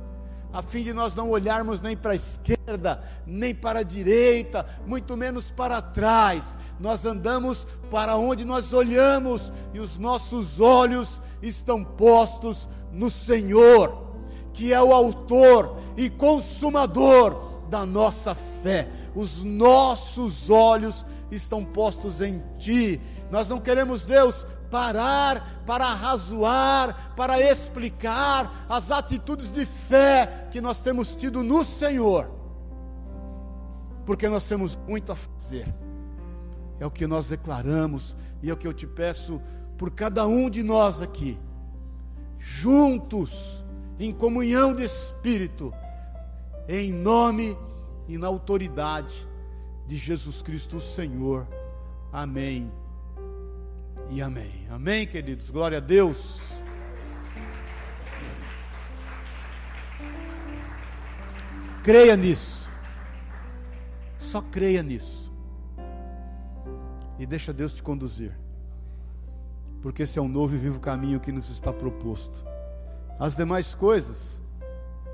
[0.51, 5.15] a fim de nós não olharmos nem para a esquerda, nem para a direita, muito
[5.15, 6.57] menos para trás.
[6.79, 14.15] Nós andamos para onde nós olhamos e os nossos olhos estão postos no Senhor,
[14.53, 18.89] que é o autor e consumador da nossa fé.
[19.15, 23.01] Os nossos olhos estão postos em Ti.
[23.29, 30.81] Nós não queremos, Deus, parar para arrazoar, para explicar as atitudes de fé que nós
[30.81, 32.31] temos tido no Senhor,
[34.05, 35.73] porque nós temos muito a fazer.
[36.79, 39.41] É o que nós declaramos e é o que eu te peço
[39.77, 41.39] por cada um de nós aqui,
[42.37, 43.63] juntos,
[43.99, 45.73] em comunhão de espírito,
[46.67, 47.57] em nome
[48.07, 49.27] e na autoridade
[49.85, 51.47] de Jesus Cristo, o Senhor.
[52.11, 52.71] Amém
[54.09, 54.67] e amém.
[54.69, 55.49] Amém, queridos.
[55.49, 56.41] Glória a Deus.
[61.83, 62.71] Creia nisso.
[64.17, 65.33] Só creia nisso.
[67.17, 68.37] E deixa Deus te conduzir.
[69.81, 72.45] Porque esse é um novo e vivo caminho que nos está proposto.
[73.19, 74.41] As demais coisas,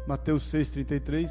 [0.08, 1.30] Mateus 6,33,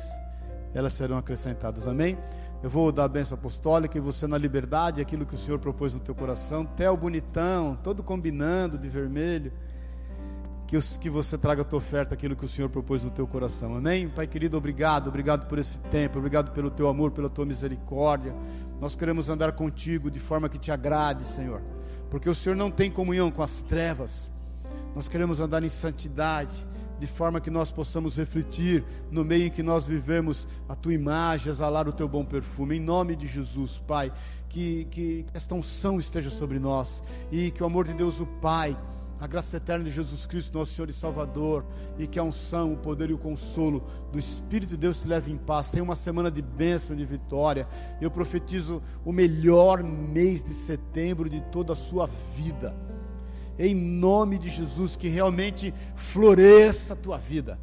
[0.75, 1.87] elas serão acrescentadas.
[1.87, 2.17] Amém?
[2.63, 5.95] Eu vou dar a benção apostólica e você na liberdade, aquilo que o Senhor propôs
[5.95, 6.65] no teu coração.
[6.65, 9.53] Theo bonitão, todo combinando de vermelho.
[10.69, 13.27] Que, os, que você traga a tua oferta, aquilo que o Senhor propôs no teu
[13.27, 13.77] coração.
[13.77, 14.09] Amém?
[14.09, 15.09] Pai querido, obrigado.
[15.09, 16.19] Obrigado por esse tempo.
[16.19, 18.33] Obrigado pelo teu amor, pela tua misericórdia.
[18.81, 21.61] Nós queremos andar contigo de forma que te agrade, Senhor.
[22.09, 24.31] Porque o Senhor não tem comunhão com as trevas.
[24.95, 26.65] Nós queremos andar em santidade
[26.99, 31.51] de forma que nós possamos refletir no meio em que nós vivemos a tua imagem,
[31.51, 32.77] exalar o teu bom perfume.
[32.77, 34.13] Em nome de Jesus, Pai,
[34.49, 38.77] que, que esta unção esteja sobre nós e que o amor de Deus, o Pai,
[39.21, 41.65] a graça eterna de Jesus Cristo, nosso Senhor e Salvador,
[41.97, 45.31] e que a unção, o poder e o consolo do Espírito de Deus te leve
[45.31, 45.69] em paz.
[45.69, 47.69] Tenha uma semana de bênção, de vitória.
[48.01, 52.75] Eu profetizo o melhor mês de setembro de toda a sua vida
[53.59, 57.59] em nome de Jesus, que realmente floresça a tua vida.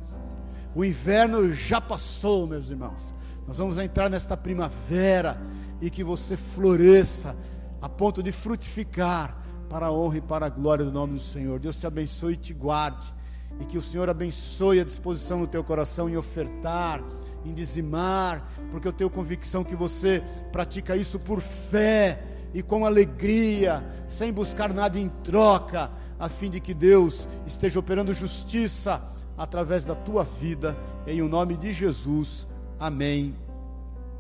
[0.76, 3.14] O inverno já passou, meus irmãos.
[3.48, 5.42] Nós vamos entrar nesta primavera
[5.82, 7.36] e que você floresça
[7.82, 9.38] a ponto de frutificar
[9.70, 11.60] para a honra e para a glória do nome do Senhor.
[11.60, 13.14] Deus te abençoe e te guarde.
[13.60, 17.04] E que o Senhor abençoe a disposição no teu coração em ofertar,
[17.44, 22.24] em dizimar, porque eu tenho convicção que você pratica isso por fé
[22.54, 28.14] e com alegria, sem buscar nada em troca, a fim de que Deus esteja operando
[28.14, 29.02] justiça
[29.38, 30.78] através da tua vida,
[31.08, 32.48] em o nome de Jesus.
[32.80, 33.36] Amém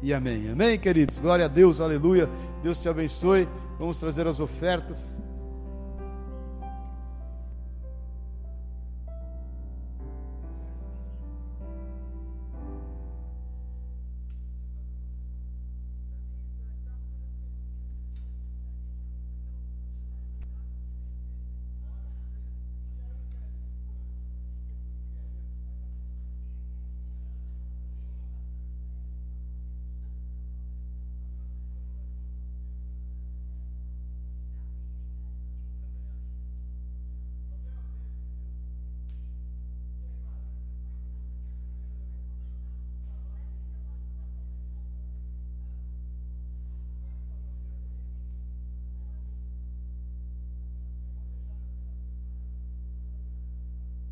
[0.02, 0.50] e amém.
[0.50, 1.20] Amém, queridos.
[1.20, 2.30] Glória a Deus, aleluia.
[2.64, 3.48] Deus te abençoe.
[3.78, 5.18] Vamos trazer as ofertas.